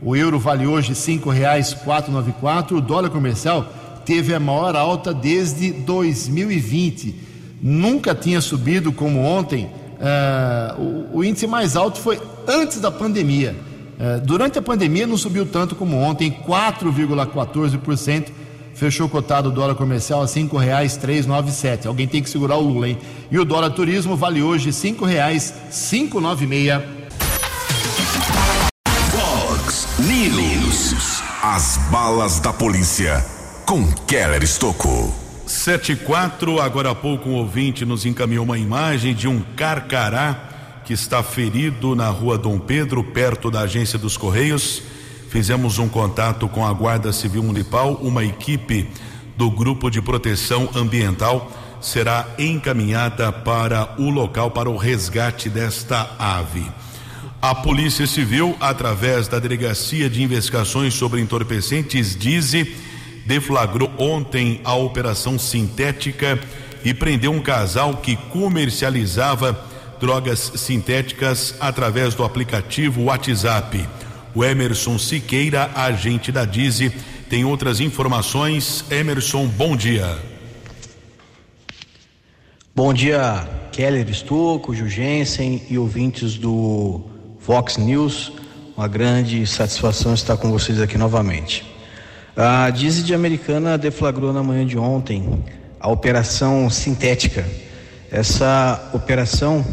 O 0.02 0.16
euro 0.16 0.40
vale 0.40 0.66
hoje 0.66 0.94
R$ 0.94 0.96
5,494. 0.96 2.78
O 2.78 2.82
dólar 2.82 3.10
comercial 3.10 3.68
teve 4.06 4.34
a 4.34 4.40
maior 4.40 4.74
alta 4.78 5.14
desde 5.14 5.74
2020. 5.74 7.14
Nunca 7.62 8.16
tinha 8.16 8.40
subido 8.40 8.94
como 8.94 9.20
ontem. 9.20 9.70
Uh, 10.00 10.82
o, 11.12 11.18
o 11.18 11.24
índice 11.26 11.46
mais 11.46 11.76
alto 11.76 12.00
foi 12.00 12.22
antes 12.48 12.80
da 12.80 12.90
pandemia. 12.90 13.54
É, 14.02 14.20
durante 14.20 14.58
a 14.58 14.62
pandemia 14.64 15.06
não 15.06 15.16
subiu 15.16 15.46
tanto 15.46 15.76
como 15.76 15.96
ontem, 15.96 16.32
4,14%. 16.32 18.30
Fechou 18.74 19.08
cotado 19.08 19.50
o 19.50 19.52
dólar 19.52 19.76
comercial 19.76 20.22
a 20.22 20.26
R$ 20.26 20.32
5,397. 20.32 21.88
Alguém 21.88 22.08
tem 22.08 22.24
que 22.24 22.30
segurar 22.30 22.58
o 22.58 22.62
Lula, 22.62 22.90
hein? 22.90 22.98
E 23.30 23.38
o 23.38 23.46
dólar 23.46 23.70
turismo 23.70 24.16
vale 24.16 24.42
hoje 24.42 24.68
R$ 24.68 24.72
5,596. 24.72 26.82
Fox 29.12 29.88
News. 30.00 31.22
As 31.44 31.78
balas 31.92 32.40
da 32.40 32.52
polícia 32.52 33.24
com 33.68 33.86
Keller 34.08 34.42
Estocou. 34.42 35.14
74, 35.46 36.60
agora 36.60 36.90
há 36.90 36.96
pouco 36.96 37.30
um 37.30 37.34
ouvinte 37.34 37.86
nos 37.86 38.04
encaminhou 38.06 38.46
uma 38.46 38.58
imagem 38.58 39.14
de 39.14 39.28
um 39.28 39.42
carcará 39.56 40.51
que 40.86 40.94
está 40.94 41.22
ferido 41.24 41.96
na 41.96 42.10
rua 42.10 42.38
Dom 42.38 42.60
Pedro, 42.60 43.04
perto 43.04 43.52
da 43.52 43.62
agência 43.62 43.98
dos 43.98 44.18
Correios. 44.18 44.82
Fizemos 45.30 45.80
um 45.80 45.88
contato 45.88 46.48
com 46.48 46.66
a 46.66 46.74
Guarda 46.74 47.14
Civil 47.14 47.44
Municipal, 47.44 47.94
uma 48.02 48.24
equipe 48.24 48.90
do 49.38 49.50
Grupo 49.50 49.90
de 49.90 50.02
Proteção 50.02 50.70
Ambiental 50.76 51.52
será 51.82 52.28
encaminhada 52.38 53.32
para 53.32 53.96
o 53.98 54.10
local 54.10 54.52
para 54.52 54.70
o 54.70 54.78
resgate 54.78 55.50
desta 55.50 56.16
ave. 56.20 56.64
A 57.42 57.56
Polícia 57.56 58.06
Civil, 58.06 58.56
através 58.60 59.28
da 59.28 59.40
Delegacia 59.40 60.08
de 60.08 60.22
Investigações 60.22 60.94
sobre 60.94 61.20
Entorpecentes, 61.20 62.16
DIZE, 62.16 62.76
deflagrou 63.26 63.92
ontem 63.98 64.62
a 64.64 64.76
operação 64.76 65.40
sintética 65.40 66.40
e 66.86 66.94
prendeu 66.94 67.32
um 67.32 67.42
casal 67.42 67.98
que 67.98 68.16
comercializava 68.16 69.71
drogas 70.02 70.52
sintéticas 70.56 71.54
através 71.60 72.16
do 72.16 72.24
aplicativo 72.24 73.04
WhatsApp. 73.04 73.88
O 74.34 74.44
Emerson 74.44 74.98
Siqueira, 74.98 75.70
agente 75.76 76.32
da 76.32 76.44
Dize, 76.44 76.92
tem 77.30 77.46
outras 77.46 77.80
informações. 77.80 78.84
Emerson, 78.90 79.46
bom 79.46 79.76
dia. 79.76 80.18
Bom 82.76 82.92
dia, 82.92 83.48
Keller 83.72 84.10
Estocco, 84.10 84.74
Jugensen 84.74 85.62
e 85.70 85.78
ouvintes 85.78 86.36
do 86.36 87.02
Fox 87.40 87.78
News. 87.78 88.32
Uma 88.76 88.88
grande 88.88 89.46
satisfação 89.46 90.16
estar 90.16 90.36
com 90.36 90.50
vocês 90.50 90.82
aqui 90.82 90.98
novamente. 90.98 91.64
A 92.36 92.72
Dizzy 92.72 93.04
de 93.04 93.14
Americana 93.14 93.78
deflagrou 93.78 94.34
na 94.34 94.42
manhã 94.42 94.66
de 94.66 94.80
ontem 94.80 95.44
a 95.80 95.92
operação 95.92 96.72
sintética. 96.72 97.46
Essa 98.10 98.90
operação 98.94 99.64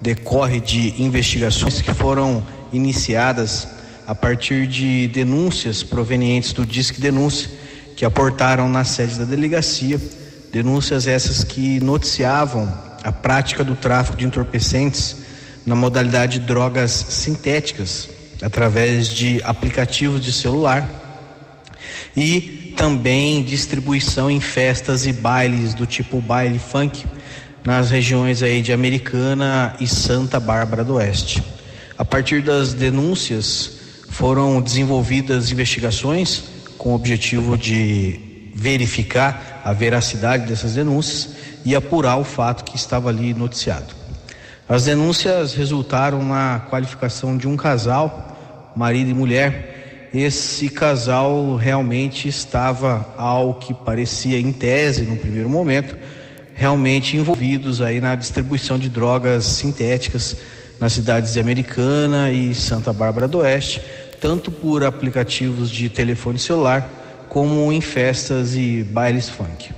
decorre 0.00 0.60
de 0.60 1.02
investigações 1.02 1.80
que 1.80 1.92
foram 1.92 2.44
iniciadas 2.72 3.68
a 4.06 4.14
partir 4.14 4.66
de 4.66 5.08
denúncias 5.08 5.82
provenientes 5.82 6.52
do 6.52 6.64
Disque 6.64 7.00
Denúncia 7.00 7.50
que 7.96 8.04
aportaram 8.04 8.68
na 8.68 8.84
sede 8.84 9.18
da 9.18 9.24
delegacia, 9.24 10.00
denúncias 10.52 11.06
essas 11.06 11.42
que 11.42 11.80
noticiavam 11.80 12.72
a 13.02 13.10
prática 13.10 13.64
do 13.64 13.74
tráfico 13.74 14.18
de 14.18 14.26
entorpecentes 14.26 15.16
na 15.64 15.74
modalidade 15.74 16.38
de 16.38 16.46
drogas 16.46 16.90
sintéticas, 16.90 18.08
através 18.42 19.08
de 19.08 19.40
aplicativos 19.42 20.22
de 20.22 20.32
celular 20.32 20.88
e 22.16 22.74
também 22.76 23.42
distribuição 23.42 24.30
em 24.30 24.40
festas 24.40 25.06
e 25.06 25.12
bailes 25.12 25.72
do 25.72 25.86
tipo 25.86 26.20
baile 26.20 26.58
funk 26.58 27.04
nas 27.66 27.90
regiões 27.90 28.44
aí 28.44 28.62
de 28.62 28.72
Americana 28.72 29.74
e 29.80 29.88
Santa 29.88 30.38
Bárbara 30.38 30.84
do 30.84 30.94
Oeste. 30.94 31.42
A 31.98 32.04
partir 32.04 32.40
das 32.40 32.72
denúncias 32.72 33.72
foram 34.08 34.62
desenvolvidas 34.62 35.50
investigações 35.50 36.44
com 36.78 36.92
o 36.92 36.94
objetivo 36.94 37.58
de 37.58 38.20
verificar 38.54 39.62
a 39.64 39.72
veracidade 39.72 40.46
dessas 40.46 40.74
denúncias 40.74 41.30
e 41.64 41.74
apurar 41.74 42.16
o 42.18 42.24
fato 42.24 42.62
que 42.62 42.76
estava 42.76 43.08
ali 43.08 43.34
noticiado. 43.34 43.92
As 44.68 44.84
denúncias 44.84 45.52
resultaram 45.52 46.22
na 46.22 46.60
qualificação 46.70 47.36
de 47.36 47.48
um 47.48 47.56
casal, 47.56 48.72
marido 48.76 49.10
e 49.10 49.14
mulher. 49.14 50.08
Esse 50.14 50.68
casal 50.68 51.56
realmente 51.56 52.28
estava, 52.28 53.12
ao 53.16 53.54
que 53.54 53.74
parecia 53.74 54.38
em 54.38 54.52
tese, 54.52 55.02
no 55.02 55.16
primeiro 55.16 55.50
momento, 55.50 55.96
realmente 56.56 57.18
envolvidos 57.18 57.82
aí 57.82 58.00
na 58.00 58.14
distribuição 58.14 58.78
de 58.78 58.88
drogas 58.88 59.44
sintéticas 59.44 60.36
nas 60.80 60.94
cidades 60.94 61.34
de 61.34 61.40
Americana 61.40 62.32
e 62.32 62.54
Santa 62.54 62.92
Bárbara 62.92 63.28
do 63.28 63.38
Oeste, 63.38 63.80
tanto 64.20 64.50
por 64.50 64.82
aplicativos 64.82 65.70
de 65.70 65.88
telefone 65.90 66.38
celular 66.38 66.88
como 67.28 67.70
em 67.70 67.80
festas 67.82 68.56
e 68.56 68.82
bailes 68.82 69.28
funk. 69.28 69.70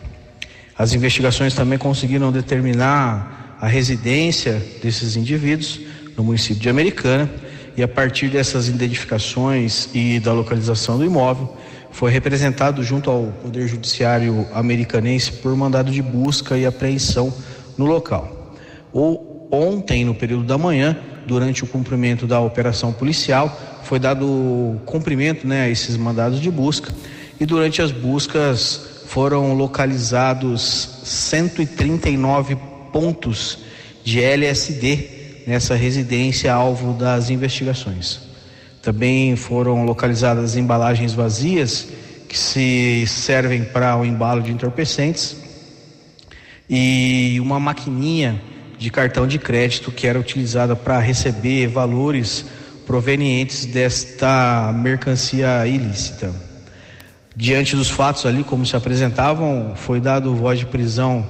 As 0.77 0.95
investigações 0.95 1.55
também 1.55 1.77
conseguiram 1.77 2.31
determinar 2.31 3.57
a 3.61 3.67
residência 3.67 4.63
desses 4.81 5.17
indivíduos 5.17 5.81
no 6.17 6.23
município 6.23 6.63
de 6.63 6.69
Americana 6.69 7.29
e 7.77 7.83
a 7.83 7.89
partir 7.89 8.29
dessas 8.29 8.69
identificações 8.69 9.89
e 9.93 10.21
da 10.21 10.33
localização 10.33 10.97
do 10.97 11.05
imóvel 11.05 11.57
foi 11.91 12.11
representado 12.11 12.83
junto 12.83 13.11
ao 13.11 13.25
Poder 13.43 13.67
Judiciário 13.67 14.47
americanense 14.53 15.33
por 15.33 15.55
mandado 15.57 15.91
de 15.91 16.03
busca 16.03 16.57
e 16.57 16.67
apreensão 16.67 17.33
no 17.77 17.87
local. 17.87 18.55
Ou 18.93 19.49
ontem, 19.51 20.05
no 20.05 20.15
período 20.15 20.45
da 20.45 20.59
manhã, 20.59 20.97
durante 21.27 21.65
o 21.65 21.67
cumprimento 21.67 22.27
da 22.27 22.41
operação 22.41 22.93
policial, 22.93 23.81
foi 23.83 23.99
dado 23.99 24.81
cumprimento 24.85 25.47
né, 25.47 25.63
a 25.63 25.69
esses 25.69 25.97
mandados 25.97 26.41
de 26.41 26.51
busca 26.51 26.93
e 27.41 27.47
durante 27.47 27.81
as 27.81 27.91
buscas 27.91 29.03
foram 29.07 29.55
localizados 29.55 31.01
139 31.05 32.57
pontos 32.93 33.59
de 34.05 34.23
LSD 34.23 35.45
nessa 35.47 35.75
residência 35.75 36.53
alvo 36.53 36.93
das 36.93 37.31
investigações. 37.31 38.28
Também 38.83 39.37
foram 39.37 39.85
localizadas 39.85 40.57
embalagens 40.57 41.13
vazias 41.13 41.89
que 42.29 42.39
se 42.39 43.07
servem 43.07 43.65
para 43.65 43.97
o 43.97 44.05
embalo 44.05 44.43
de 44.43 44.53
entorpecentes 44.53 45.37
e 46.69 47.39
uma 47.41 47.59
maquininha 47.59 48.41
de 48.79 48.91
cartão 48.91 49.27
de 49.27 49.39
crédito 49.39 49.91
que 49.91 50.07
era 50.07 50.19
utilizada 50.19 50.77
para 50.77 50.99
receber 51.01 51.67
valores 51.67 52.45
provenientes 52.87 53.65
desta 53.67 54.73
mercancia 54.73 55.67
ilícita. 55.67 56.33
Diante 57.35 57.77
dos 57.77 57.89
fatos 57.89 58.27
ali, 58.27 58.43
como 58.45 58.67
se 58.67 58.77
apresentavam, 58.77 59.73
foi 59.77 60.01
dado 60.01 60.35
voz 60.35 60.59
de 60.59 60.67
prisão 60.67 61.29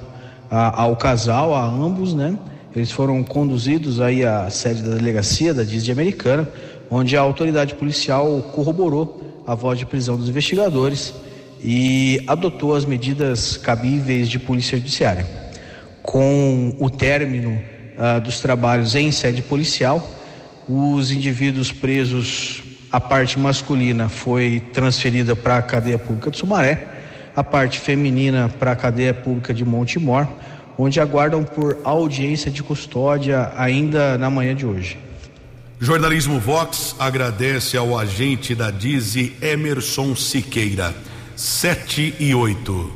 a, 0.50 0.82
ao 0.82 0.96
casal, 0.96 1.54
a 1.54 1.64
ambos, 1.64 2.14
né? 2.14 2.36
Eles 2.74 2.90
foram 2.92 3.22
conduzidos 3.24 4.00
aí 4.00 4.24
à 4.24 4.48
sede 4.50 4.82
da 4.82 4.94
delegacia 4.94 5.52
da 5.52 5.62
Disney 5.62 5.92
Americana, 5.92 6.48
onde 6.90 7.16
a 7.16 7.20
autoridade 7.20 7.74
policial 7.74 8.42
corroborou 8.54 9.42
a 9.46 9.54
voz 9.54 9.78
de 9.78 9.86
prisão 9.86 10.16
dos 10.16 10.28
investigadores 10.28 11.14
e 11.62 12.22
adotou 12.26 12.74
as 12.74 12.84
medidas 12.84 13.56
cabíveis 13.56 14.28
de 14.28 14.38
polícia 14.38 14.76
judiciária. 14.78 15.26
Com 16.02 16.76
o 16.78 16.88
término 16.88 17.60
ah, 17.98 18.18
dos 18.18 18.40
trabalhos 18.40 18.94
em 18.94 19.10
sede 19.10 19.42
policial, 19.42 20.08
os 20.68 21.10
indivíduos 21.10 21.72
presos, 21.72 22.62
a 22.92 23.00
parte 23.00 23.38
masculina 23.38 24.08
foi 24.08 24.62
transferida 24.72 25.34
para 25.34 25.56
a 25.56 25.62
cadeia 25.62 25.98
pública 25.98 26.30
de 26.30 26.38
Sumaré, 26.38 26.86
a 27.34 27.42
parte 27.42 27.78
feminina 27.78 28.48
para 28.58 28.72
a 28.72 28.76
cadeia 28.76 29.14
pública 29.14 29.54
de 29.54 29.64
Montemor, 29.64 30.28
onde 30.76 31.00
aguardam 31.00 31.42
por 31.42 31.78
audiência 31.84 32.50
de 32.50 32.62
custódia 32.62 33.50
ainda 33.56 34.16
na 34.18 34.30
manhã 34.30 34.54
de 34.54 34.66
hoje. 34.66 35.07
Jornalismo 35.80 36.40
Vox 36.40 36.96
agradece 36.98 37.76
ao 37.76 37.96
agente 37.96 38.52
da 38.52 38.68
Dize 38.68 39.36
Emerson 39.40 40.16
Siqueira. 40.16 40.92
7 41.36 42.16
e 42.18 42.34
8. 42.34 42.92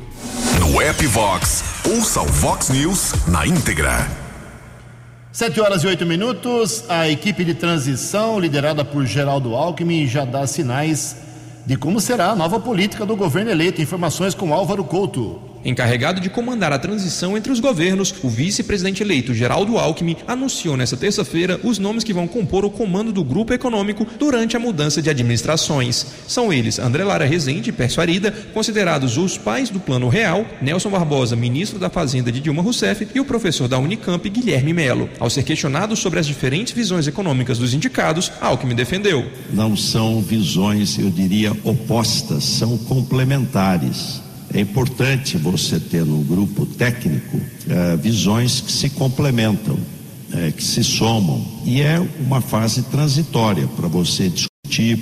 No 0.59 0.81
app 0.81 1.07
Vox, 1.07 1.63
ouça 1.89 2.21
o 2.21 2.25
Vox 2.25 2.69
News 2.69 3.13
na 3.25 3.47
íntegra. 3.47 4.05
7 5.31 5.61
horas 5.61 5.81
e 5.85 5.87
8 5.87 6.05
minutos. 6.05 6.83
A 6.89 7.07
equipe 7.07 7.45
de 7.45 7.53
transição, 7.53 8.37
liderada 8.37 8.83
por 8.83 9.05
Geraldo 9.05 9.55
Alckmin, 9.55 10.05
já 10.05 10.25
dá 10.25 10.45
sinais 10.45 11.15
de 11.65 11.77
como 11.77 12.01
será 12.01 12.31
a 12.31 12.35
nova 12.35 12.59
política 12.59 13.05
do 13.05 13.15
governo 13.15 13.49
eleito. 13.49 13.81
Informações 13.81 14.35
com 14.35 14.53
Álvaro 14.53 14.83
Couto. 14.83 15.52
Encarregado 15.65 16.19
de 16.19 16.29
comandar 16.29 16.73
a 16.73 16.79
transição 16.79 17.37
entre 17.37 17.51
os 17.51 17.59
governos, 17.59 18.13
o 18.21 18.29
vice-presidente 18.29 19.01
eleito 19.01 19.33
Geraldo 19.33 19.77
Alckmin 19.77 20.17
anunciou 20.27 20.75
nesta 20.75 20.97
terça-feira 20.97 21.59
os 21.63 21.79
nomes 21.79 22.03
que 22.03 22.13
vão 22.13 22.27
compor 22.27 22.65
o 22.65 22.69
comando 22.69 23.13
do 23.13 23.23
grupo 23.23 23.53
econômico 23.53 24.05
durante 24.19 24.57
a 24.57 24.59
mudança 24.59 25.01
de 25.01 25.09
administrações. 25.09 26.05
São 26.27 26.51
eles 26.51 26.79
André 26.79 27.03
Lara 27.03 27.25
Rezende 27.25 27.69
e 27.69 27.73
Pércio 27.73 28.01
Arida, 28.01 28.31
considerados 28.53 29.17
os 29.17 29.37
pais 29.37 29.69
do 29.69 29.79
Plano 29.79 30.09
Real, 30.09 30.45
Nelson 30.61 30.89
Barbosa, 30.89 31.35
ministro 31.35 31.79
da 31.79 31.89
Fazenda 31.89 32.31
de 32.31 32.41
Dilma 32.41 32.61
Rousseff, 32.61 33.07
e 33.15 33.19
o 33.19 33.25
professor 33.25 33.67
da 33.67 33.79
Unicamp, 33.79 34.27
Guilherme 34.29 34.73
Melo. 34.73 35.09
Ao 35.19 35.29
ser 35.29 35.43
questionado 35.43 35.95
sobre 35.95 36.19
as 36.19 36.27
diferentes 36.27 36.73
visões 36.73 37.07
econômicas 37.07 37.57
dos 37.57 37.73
indicados, 37.73 38.31
Alckmin 38.41 38.75
defendeu. 38.75 39.31
Não 39.51 39.77
são 39.77 40.21
visões, 40.21 40.97
eu 40.99 41.09
diria, 41.09 41.51
opostas, 41.63 42.43
são 42.43 42.77
complementares. 42.77 44.21
É 44.53 44.59
importante 44.59 45.35
você 45.35 45.79
ter 45.79 46.05
no 46.05 46.23
grupo 46.23 46.65
técnico 46.65 47.39
eh, 47.67 47.97
visões 47.97 48.61
que 48.61 48.71
se 48.71 48.89
complementam, 48.91 49.77
eh, 50.31 50.51
que 50.55 50.63
se 50.63 50.83
somam. 50.83 51.43
E 51.65 51.81
é 51.81 51.99
uma 52.19 52.39
fase 52.39 52.83
transitória 52.83 53.67
para 53.75 53.87
você 53.87 54.29
discutir, 54.29 54.52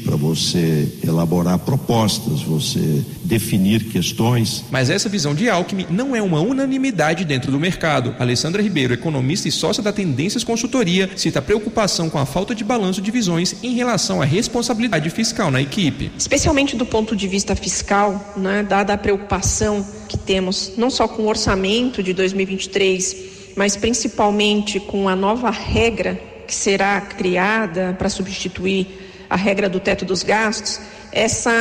para 0.04 0.18
você 0.18 0.92
elaborar 1.02 1.58
propostas, 1.60 2.42
você 2.42 3.04
definir 3.24 3.86
questões. 3.86 4.66
Mas 4.70 4.90
essa 4.90 5.08
visão 5.08 5.34
de 5.34 5.50
Alckmin 5.50 5.88
não 5.90 6.14
é 6.14 6.22
uma 6.22 6.42
unanimidade 6.42 7.24
dentro 7.24 7.52
do 7.52 7.60
mercado. 7.60 8.14
Alessandra 8.20 8.62
Ribeiro, 8.62 8.94
economista 8.94 9.48
e 9.48 9.52
sócia 9.52 9.82
da 9.82 9.94
Tendências 9.94 10.44
Consultoria, 10.44 11.10
cita 11.16 11.42
preocupação 11.42 12.10
com 12.10 12.18
a 12.18 12.26
falta 12.26 12.54
de 12.54 12.66
balanço 12.66 13.02
de 13.02 13.12
visões 13.12 13.56
em 13.64 13.74
relação 13.74 14.22
à 14.22 14.26
responsabilidade 14.26 15.10
fiscal 15.10 15.50
na 15.50 15.62
equipe. 15.62 16.12
especialmente 16.18 16.76
do 16.76 16.86
ponto 16.86 17.16
de 17.16 17.28
vista 17.28 17.56
fiscal, 17.56 18.34
né, 18.36 18.64
dada 18.68 18.94
a 18.94 18.98
preocupação 18.98 19.86
que 20.10 20.18
temos 20.18 20.74
não 20.76 20.90
só 20.90 21.08
com 21.08 21.24
o 21.24 21.28
orçamento 21.30 22.04
de 22.04 22.14
2023, 22.14 23.16
mas 23.56 23.78
principalmente 23.78 24.80
com 24.80 25.08
a 25.08 25.16
nova 25.16 25.50
regra 25.50 26.20
que 26.46 26.54
será 26.54 27.00
criada 27.00 27.96
para 27.98 28.10
substituir 28.10 29.11
a 29.32 29.38
regra 29.38 29.70
do 29.70 29.80
teto 29.80 30.04
dos 30.04 30.24
gastos, 30.24 30.82
essa 31.10 31.54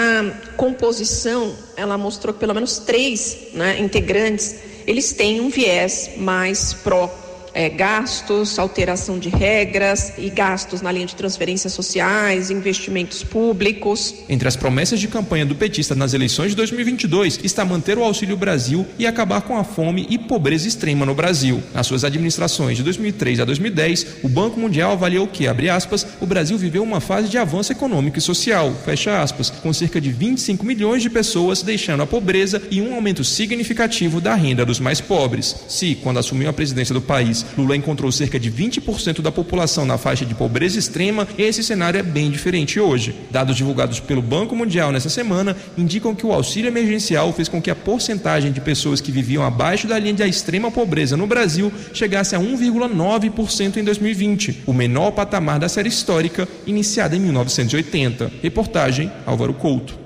composição, 0.57 1.55
ela 1.77 1.97
mostrou 1.97 2.35
que 2.35 2.41
pelo 2.41 2.53
menos 2.53 2.79
três 2.81 3.47
né, 3.55 3.79
integrantes, 3.79 4.57
eles 4.89 5.13
têm 5.13 5.41
um 5.41 5.49
viés 5.49 6.11
mais 6.17 6.75
pró 6.75 7.09
eh, 7.55 7.69
gastos, 7.69 8.59
alteração 8.59 9.19
de 9.19 9.29
regras 9.29 10.13
e 10.19 10.31
gastos 10.31 10.81
na 10.83 10.93
linha 10.93 11.07
de 11.07 11.15
transferências 11.15 11.73
sociais, 11.73 12.51
investimentos 12.51 13.23
públicos. 13.23 14.15
Entre 14.29 14.47
as 14.47 14.57
promessas 14.57 15.01
de 15.01 15.09
campanha 15.09 15.47
do 15.47 15.55
petista 15.55 15.95
nas 15.95 16.15
eleições 16.15 16.51
de 16.51 16.57
2022 16.57 17.41
está 17.43 17.65
manter 17.65 17.99
o 17.99 18.05
Auxílio 18.05 18.37
Brasil 18.37 18.87
e 18.99 19.07
acabar 19.07 19.43
com 19.43 19.57
a 19.57 19.65
fome 19.65 20.07
e 20.11 20.19
pobreza 20.19 20.69
extrema 20.69 21.07
no 21.07 21.15
Brasil. 21.15 21.63
Nas 21.75 21.87
suas 21.87 22.05
administrações 22.05 22.77
de 22.77 22.83
2003 22.83 23.41
a 23.41 23.45
2010, 23.45 24.07
o 24.23 24.29
Banco 24.29 24.59
Mundial 24.59 24.93
avaliou 24.93 25.27
que, 25.27 25.47
abre 25.47 25.69
aspas, 25.69 26.07
o 26.21 26.27
Brasil 26.27 26.57
viveu 26.59 26.83
uma 26.83 27.01
fase 27.01 27.29
de 27.29 27.39
avanço 27.39 27.73
econômico 27.73 28.19
e 28.19 28.21
social, 28.21 28.75
fecha 28.85 29.23
aspas, 29.23 29.51
com 29.51 29.73
cerca 29.73 30.01
de 30.01 30.11
25 30.11 30.65
milhões 30.65 31.03
de 31.03 31.11
pessoas 31.11 31.63
deixando 31.63 32.03
a 32.03 32.07
pobreza 32.07 32.63
e 32.71 32.81
um 32.81 32.95
aumento 32.95 33.25
significativo 33.25 34.21
da 34.21 34.35
renda 34.35 34.65
dos 34.65 34.81
mais 34.81 35.01
pobres. 35.01 35.57
Se, 35.69 35.95
quando 35.95 36.19
assumiu 36.19 36.49
a 36.49 36.53
presidência 36.53 36.95
do 36.95 37.01
país, 37.01 37.40
Lula 37.57 37.77
encontrou 37.77 38.11
cerca 38.11 38.39
de 38.39 38.51
20% 38.51 39.21
da 39.21 39.33
população 39.33 39.85
na 39.85 39.99
faixa 39.99 40.25
de 40.25 40.35
pobreza 40.35 40.79
extrema, 40.79 41.27
esse 41.39 41.63
cenário 41.63 41.99
é 41.99 42.03
bem 42.03 42.31
diferente 42.31 42.81
hoje. 42.81 43.15
Dados 43.31 43.57
divulgados 43.57 44.01
pelo 44.01 44.23
Banco 44.23 44.57
Mundial 44.57 44.93
nessa 44.93 45.09
semana 45.09 45.57
indicam 45.77 46.15
que 46.15 46.27
o 46.27 46.33
auxílio 46.33 46.69
emergencial 46.69 47.33
fez 47.33 47.49
com 47.49 47.61
que 47.61 47.71
a 47.71 47.75
porcentagem 47.75 48.53
de 48.53 48.61
pessoas 48.61 49.01
que 49.01 49.13
viviam 49.13 49.45
abaixo 49.45 49.87
da 49.87 49.99
linha 49.99 50.15
da 50.15 50.27
extrema 50.27 50.71
pobreza 50.71 51.17
no 51.17 51.27
Brasil 51.27 51.73
chegasse 51.93 52.35
a 52.35 52.41
1,9% 52.41 53.77
em 53.77 53.85
2020, 53.85 54.63
o 54.67 54.73
menor 54.73 55.13
patamar 55.13 55.59
da 55.59 55.69
série 55.69 55.89
histórica 55.89 56.49
iniciada 56.67 57.17
em 57.17 57.21
1980. 57.21 58.31
Reportagem 58.43 59.11
Álvaro 59.27 59.55
Couto. 59.55 60.00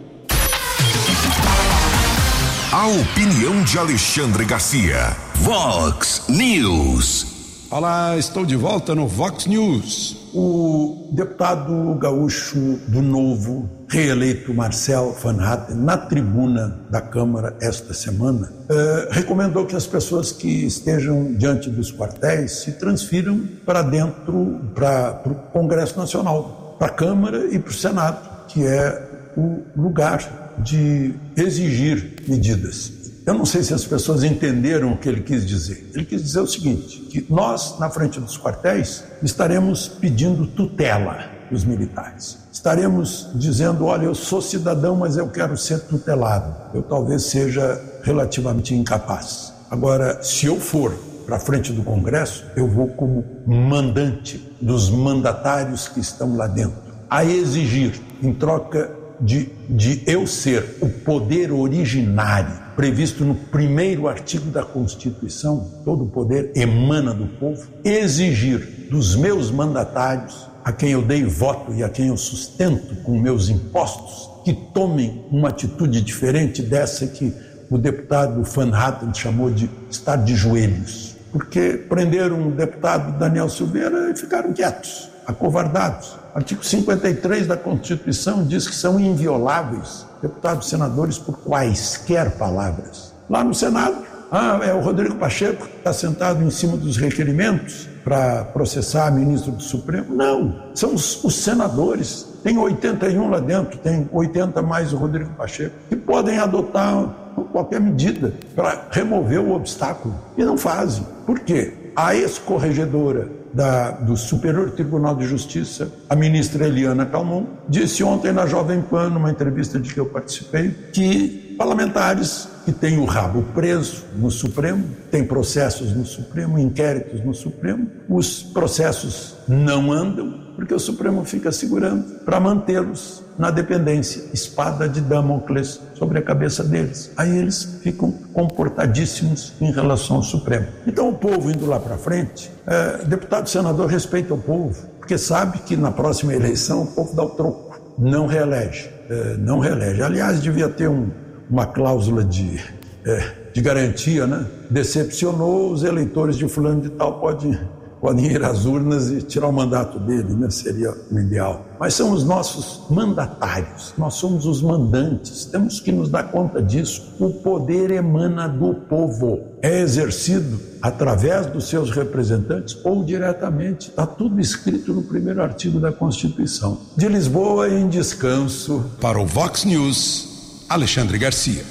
A 2.85 2.87
opinião 2.87 3.65
de 3.65 3.79
Alexandre 3.79 4.45
Garcia. 4.45 5.17
Vox 5.37 6.25
News. 6.29 7.67
Olá, 7.71 8.15
estou 8.19 8.45
de 8.45 8.57
volta 8.57 8.95
no 8.95 9.09
Vox 9.09 9.47
News. 9.47 10.29
O 10.35 11.09
deputado 11.15 11.95
gaúcho 11.95 12.79
do 12.87 13.01
Novo, 13.01 13.87
reeleito 13.89 14.53
Marcel 14.53 15.17
Van 15.23 15.43
Hatten, 15.43 15.77
na 15.77 15.97
tribuna 15.97 16.79
da 16.91 17.01
Câmara 17.01 17.57
esta 17.59 17.95
semana, 17.95 18.53
eh, 18.69 19.09
recomendou 19.13 19.65
que 19.65 19.75
as 19.75 19.87
pessoas 19.87 20.31
que 20.31 20.67
estejam 20.67 21.33
diante 21.37 21.71
dos 21.71 21.91
quartéis 21.91 22.65
se 22.65 22.73
transfiram 22.73 23.49
para 23.65 23.81
dentro, 23.81 24.61
para 24.75 25.23
o 25.25 25.35
Congresso 25.55 25.99
Nacional, 25.99 26.77
para 26.79 26.89
a 26.89 26.95
Câmara 26.95 27.47
e 27.51 27.59
para 27.59 27.71
o 27.71 27.75
Senado, 27.75 28.47
que 28.47 28.63
é 28.63 29.33
o 29.39 29.63
lugar 29.75 30.44
de 30.59 31.15
exigir 31.37 32.23
medidas. 32.29 33.05
Eu 33.27 33.33
não 33.33 33.47
sei 33.47 33.63
se 33.63 33.73
as 33.73 33.87
pessoas 33.87 34.23
entenderam 34.23 34.93
o 34.93 34.99
que 34.99 35.09
ele 35.09 35.23
quis 35.23 35.47
dizer. 35.47 35.91
Ele 35.95 36.05
quis 36.05 36.23
dizer 36.23 36.41
o 36.41 36.47
seguinte: 36.47 37.01
que 37.11 37.27
nós, 37.31 37.79
na 37.79 37.89
frente 37.89 38.21
dos 38.21 38.37
quartéis, 38.37 39.03
estaremos 39.23 39.89
pedindo 39.89 40.47
tutela 40.47 41.31
dos 41.51 41.65
militares. 41.65 42.39
Estaremos 42.53 43.31
dizendo: 43.35 43.87
olha, 43.87 44.05
eu 44.05 44.15
sou 44.15 44.43
cidadão, 44.43 44.97
mas 44.97 45.17
eu 45.17 45.29
quero 45.29 45.57
ser 45.57 45.81
tutelado. 45.81 46.55
Eu 46.75 46.83
talvez 46.83 47.23
seja 47.23 47.81
relativamente 48.03 48.75
incapaz. 48.75 49.55
Agora, 49.71 50.23
se 50.23 50.45
eu 50.45 50.61
for 50.61 50.95
para 51.25 51.41
frente 51.41 51.73
do 51.73 51.83
Congresso, 51.83 52.45
eu 52.55 52.69
vou 52.69 52.89
como 52.89 53.25
mandante 53.47 54.53
dos 54.61 54.91
mandatários 54.91 55.89
que 55.89 56.01
estão 56.01 56.37
lá 56.37 56.47
dentro, 56.47 56.83
a 57.09 57.25
exigir, 57.25 57.99
em 58.23 58.35
troca 58.35 58.91
de, 59.21 59.49
de 59.69 60.03
eu 60.07 60.27
ser 60.27 60.77
o 60.81 60.89
poder 60.89 61.53
originário 61.53 62.65
previsto 62.75 63.25
no 63.25 63.35
primeiro 63.35 64.09
artigo 64.09 64.51
da 64.51 64.63
Constituição, 64.63 65.71
todo 65.85 66.05
o 66.05 66.09
poder 66.09 66.53
emana 66.55 67.15
do 67.15 67.27
povo, 67.39 67.67
exigir 67.85 68.89
dos 68.91 69.15
meus 69.15 69.51
mandatários, 69.51 70.49
a 70.65 70.73
quem 70.73 70.93
eu 70.93 71.03
dei 71.03 71.25
voto 71.25 71.75
e 71.75 71.85
a 71.85 71.89
quem 71.89 72.09
eu 72.09 72.17
sustento 72.17 72.97
com 73.03 73.19
meus 73.19 73.49
impostos, 73.49 74.31
que 74.45 74.53
tomem 74.53 75.25
uma 75.31 75.51
atitude 75.51 76.01
diferente 76.01 76.63
dessa 76.63 77.07
que 77.07 77.33
o 77.71 77.79
deputado 77.79 78.43
Van 78.43 78.75
Hatten 78.75 79.13
chamou 79.15 79.51
de 79.51 79.71
estar 79.91 80.17
de 80.17 80.35
joelhos. 80.35 81.17
Porque 81.33 81.85
prenderam 81.89 82.49
o 82.49 82.51
deputado 82.53 83.19
Daniel 83.19 83.49
Silveira 83.49 84.11
e 84.11 84.17
ficaram 84.17 84.53
quietos, 84.53 85.11
acovardados. 85.27 86.17
Artigo 86.35 86.65
53 86.65 87.47
da 87.47 87.57
Constituição 87.57 88.45
diz 88.45 88.67
que 88.67 88.75
são 88.75 88.99
invioláveis 88.99 90.05
deputados 90.21 90.67
e 90.67 90.71
senadores 90.71 91.19
por 91.19 91.39
quaisquer 91.39 92.33
palavras. 92.33 93.13
Lá 93.29 93.45
no 93.45 93.55
Senado, 93.55 93.97
ah, 94.31 94.59
é 94.65 94.75
o 94.75 94.81
Rodrigo 94.81 95.15
Pacheco 95.15 95.67
está 95.79 95.93
sentado 95.93 96.43
em 96.43 96.51
cima 96.51 96.77
dos 96.77 96.97
requerimentos 96.97 97.89
para 98.03 98.45
processar 98.45 99.11
ministro 99.13 99.53
do 99.53 99.63
Supremo. 99.63 100.15
Não, 100.15 100.71
são 100.75 100.95
os, 100.95 101.23
os, 101.23 101.37
senadores. 101.37 102.27
Tem 102.43 102.59
81 102.59 103.31
lá 103.31 103.39
dentro, 103.39 103.79
tem 103.79 104.09
80 104.13 104.61
mais 104.61 104.93
o 104.93 104.97
Rodrigo 104.97 105.31
Pacheco, 105.31 105.75
que 105.89 105.97
podem 105.97 106.39
adotar 106.39 107.09
qualquer 107.53 107.81
medida 107.81 108.35
para 108.55 108.89
remover 108.91 109.41
o 109.41 109.55
obstáculo. 109.55 110.15
E 110.37 110.45
não 110.45 110.59
fazem. 110.59 111.07
Por 111.25 111.41
quê? 111.41 111.93
A 111.95 112.15
ex-corregedora 112.15 113.44
da, 113.55 113.93
do 113.93 114.17
Superior 114.17 114.73
Tribunal 114.73 115.15
de 115.15 115.27
Justiça, 115.27 115.91
a 116.11 116.17
ministra 116.17 116.67
Eliana 116.67 117.07
Calmon, 117.07 117.47
disse 117.69 118.03
ontem 118.03 118.33
na 118.33 118.47
Jovem 118.47 118.83
Pan, 118.83 119.11
numa 119.11 119.31
entrevista 119.31 119.79
de 119.79 119.95
que 119.95 120.01
eu 120.01 120.07
participei, 120.07 120.71
que 120.93 121.44
parlamentares 121.57 122.49
que 122.65 122.73
têm 122.73 122.99
o 122.99 123.05
rabo 123.05 123.43
preso 123.55 124.05
no 124.17 124.31
Supremo, 124.31 124.85
têm 125.11 125.25
processos 125.25 125.95
no 125.95 126.05
Supremo, 126.05 126.59
inquéritos 126.59 127.25
no 127.25 127.35
Supremo, 127.35 127.89
os 128.09 128.43
processos 128.43 129.37
não 129.47 129.93
andam 129.93 130.45
porque 130.55 130.73
o 130.73 130.79
Supremo 130.79 131.25
fica 131.25 131.51
segurando 131.51 132.21
para 132.25 132.39
mantê-los 132.39 133.23
na 133.39 133.51
dependência, 133.51 134.25
espada 134.33 134.89
de 134.89 135.01
Damocles 135.01 135.81
sobre 135.95 136.19
a 136.19 136.23
cabeça 136.23 136.63
deles. 136.63 137.11
Aí 137.17 137.37
eles 137.37 137.81
ficam 137.83 138.13
comportadíssimos 138.33 139.53
em 139.61 139.73
relação 139.73 140.17
ao 140.17 140.23
Supremo. 140.23 140.67
Então 140.87 141.09
o 141.09 141.15
povo 141.15 141.51
indo 141.51 141.67
lá 141.67 141.81
para 141.81 141.99
frente, 141.99 142.51
é, 142.67 143.05
deputado 143.05 143.47
e 143.47 143.51
senador 143.51 143.89
respeita 143.89 144.33
o 144.33 144.39
povo, 144.39 144.89
porque 144.99 145.19
sabe 145.19 145.59
que 145.59 145.77
na 145.77 145.91
próxima 145.91 146.33
eleição 146.33 146.85
o 146.85 146.87
povo 146.87 147.15
dá 147.15 147.25
o 147.25 147.31
troco, 147.31 147.81
não 147.99 148.27
reelege, 148.27 148.89
é, 149.11 149.37
não 149.37 149.59
reelege. 149.59 150.03
Aliás, 150.03 150.41
devia 150.41 150.69
ter 150.69 150.89
um, 150.89 151.11
uma 151.51 151.67
cláusula 151.67 152.25
de, 152.25 152.61
é, 153.05 153.33
de 153.53 153.61
garantia, 153.61 154.27
né? 154.27 154.47
Decepcionou 154.71 155.73
os 155.73 155.85
eleitores 155.85 156.37
de 156.37 156.49
fulano 156.49 156.81
de 156.81 156.91
tal, 156.91 157.21
pode 157.21 157.59
podem 158.05 158.27
ir 158.27 158.45
às 158.45 158.67
urnas 158.67 159.11
e 159.11 159.23
tirar 159.23 159.49
o 159.49 159.53
mandato 159.53 159.99
dele, 159.99 160.35
né? 160.35 160.51
seria 160.51 160.93
o 161.11 161.19
ideal. 161.19 161.65
Mas 161.81 161.95
são 161.95 162.13
os 162.13 162.23
nossos 162.23 162.83
mandatários, 162.91 163.95
nós 163.97 164.13
somos 164.17 164.45
os 164.45 164.61
mandantes, 164.61 165.47
temos 165.47 165.81
que 165.81 165.91
nos 165.91 166.11
dar 166.11 166.25
conta 166.25 166.61
disso. 166.61 167.15
O 167.19 167.31
poder 167.31 167.91
emana 167.91 168.47
do 168.47 168.75
povo, 168.75 169.41
é 169.63 169.81
exercido 169.81 170.61
através 170.83 171.47
dos 171.47 171.67
seus 171.67 171.91
representantes 171.91 172.77
ou 172.85 173.03
diretamente. 173.03 173.89
Está 173.89 174.05
tudo 174.05 174.39
escrito 174.39 174.93
no 174.93 175.05
primeiro 175.05 175.43
artigo 175.43 175.81
da 175.81 175.91
Constituição. 175.91 176.77
De 176.95 177.09
Lisboa 177.09 177.71
em 177.71 177.89
descanso. 177.89 178.85
Para 179.01 179.19
o 179.19 179.25
Vox 179.25 179.65
News, 179.65 180.34
Alexandre 180.69 181.19
Garcia. 181.19 181.65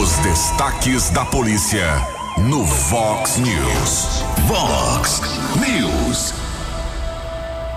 Os 0.00 0.16
destaques 0.18 1.10
da 1.10 1.24
polícia 1.24 1.86
no 2.38 2.64
Vox 2.64 3.36
News. 3.36 4.24
Vox 4.46 5.20
News. 5.56 6.32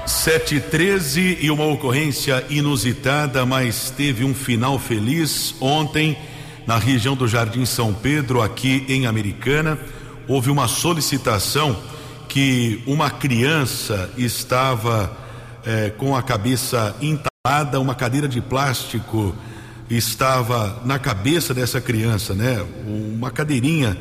713 0.05 1.39
e 1.41 1.51
uma 1.51 1.65
ocorrência 1.65 2.45
inusitada, 2.49 3.45
mas 3.45 3.91
teve 3.91 4.23
um 4.23 4.33
final 4.33 4.79
feliz 4.79 5.53
ontem 5.59 6.17
na 6.65 6.77
região 6.77 7.15
do 7.15 7.27
Jardim 7.27 7.65
São 7.65 7.93
Pedro, 7.93 8.41
aqui 8.41 8.85
em 8.87 9.05
Americana. 9.05 9.77
Houve 10.25 10.49
uma 10.49 10.69
solicitação 10.69 11.77
que 12.29 12.81
uma 12.87 13.09
criança 13.09 14.09
estava 14.17 15.15
eh, 15.65 15.91
com 15.97 16.15
a 16.15 16.23
cabeça 16.23 16.95
entalada, 17.01 17.79
uma 17.79 17.95
cadeira 17.95 18.27
de 18.27 18.41
plástico 18.41 19.35
estava 19.89 20.81
na 20.85 20.99
cabeça 20.99 21.53
dessa 21.53 21.79
criança, 21.79 22.33
né? 22.33 22.65
Uma 22.85 23.31
cadeirinha 23.31 23.97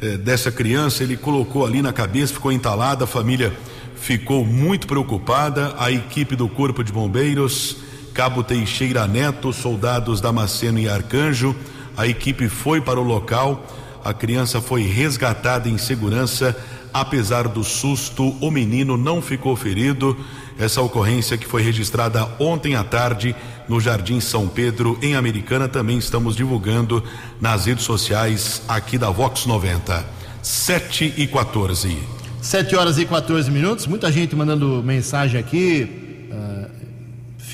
eh, 0.00 0.16
dessa 0.16 0.50
criança, 0.52 1.02
ele 1.02 1.16
colocou 1.16 1.64
ali 1.64 1.80
na 1.80 1.92
cabeça, 1.92 2.34
ficou 2.34 2.52
entalada, 2.52 3.04
a 3.04 3.06
família 3.06 3.52
ficou 3.96 4.44
muito 4.44 4.86
preocupada, 4.86 5.74
a 5.78 5.90
equipe 5.90 6.34
do 6.34 6.48
Corpo 6.48 6.82
de 6.82 6.92
Bombeiros, 6.92 7.76
Cabo 8.14 8.42
Teixeira 8.42 9.06
Neto, 9.06 9.52
soldados 9.52 10.20
Damasceno 10.20 10.78
e 10.78 10.88
Arcanjo, 10.88 11.54
a 11.96 12.06
equipe 12.06 12.48
foi 12.48 12.80
para 12.80 12.98
o 12.98 13.04
local, 13.04 13.66
a 14.04 14.14
criança 14.14 14.60
foi 14.60 14.82
resgatada 14.82 15.68
em 15.68 15.76
segurança, 15.76 16.56
apesar 16.92 17.46
do 17.46 17.62
susto, 17.62 18.34
o 18.40 18.50
menino 18.50 18.96
não 18.96 19.20
ficou 19.20 19.54
ferido. 19.54 20.16
Essa 20.58 20.82
ocorrência 20.82 21.38
que 21.38 21.46
foi 21.46 21.62
registrada 21.62 22.28
ontem 22.38 22.74
à 22.74 22.84
tarde 22.84 23.34
no 23.70 23.78
Jardim 23.78 24.18
São 24.18 24.48
Pedro, 24.48 24.98
em 25.00 25.14
Americana, 25.14 25.68
também 25.68 25.96
estamos 25.96 26.34
divulgando 26.34 27.04
nas 27.40 27.66
redes 27.66 27.84
sociais 27.84 28.60
aqui 28.66 28.98
da 28.98 29.10
Vox 29.10 29.46
90. 29.46 30.04
7 30.42 31.14
e 31.16 31.24
14. 31.28 31.96
7 32.42 32.74
horas 32.74 32.98
e 32.98 33.06
14 33.06 33.48
minutos. 33.48 33.86
Muita 33.86 34.10
gente 34.10 34.34
mandando 34.34 34.82
mensagem 34.82 35.38
aqui, 35.38 35.88
uh, 36.32 36.68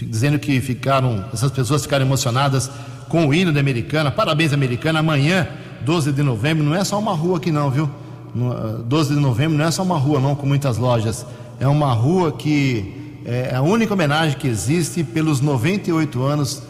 dizendo 0.07 0.39
que 0.39 0.59
ficaram, 0.59 1.23
essas 1.35 1.53
pessoas 1.53 1.83
ficaram 1.83 2.07
emocionadas 2.07 2.71
com 3.11 3.27
o 3.27 3.35
hino 3.35 3.53
da 3.53 3.61
Americana. 3.61 4.11
Parabéns, 4.11 4.55
Americana. 4.55 5.01
Amanhã, 5.01 5.47
12 5.83 6.13
de 6.13 6.23
novembro, 6.23 6.65
não 6.65 6.75
é 6.75 6.83
só 6.83 6.99
uma 6.99 7.13
rua 7.13 7.37
aqui, 7.37 7.53
não, 7.53 7.71
viu? 7.71 7.91
No, 8.35 8.53
uh, 8.53 8.83
12 8.85 9.13
de 9.13 9.21
novembro 9.21 9.59
não 9.59 9.67
é 9.67 9.71
só 9.71 9.83
uma 9.83 9.99
rua, 9.99 10.19
não, 10.19 10.35
com 10.35 10.47
muitas 10.47 10.79
lojas. 10.79 11.27
É 11.61 11.69
uma 11.69 11.93
rua 11.93 12.33
que 12.33 13.06
é 13.27 13.55
a 13.57 13.61
única 13.61 13.93
homenagem 13.93 14.39
que 14.39 14.47
existe 14.47 15.03
pelos 15.03 15.41
98 15.41 16.23
anos 16.23 16.63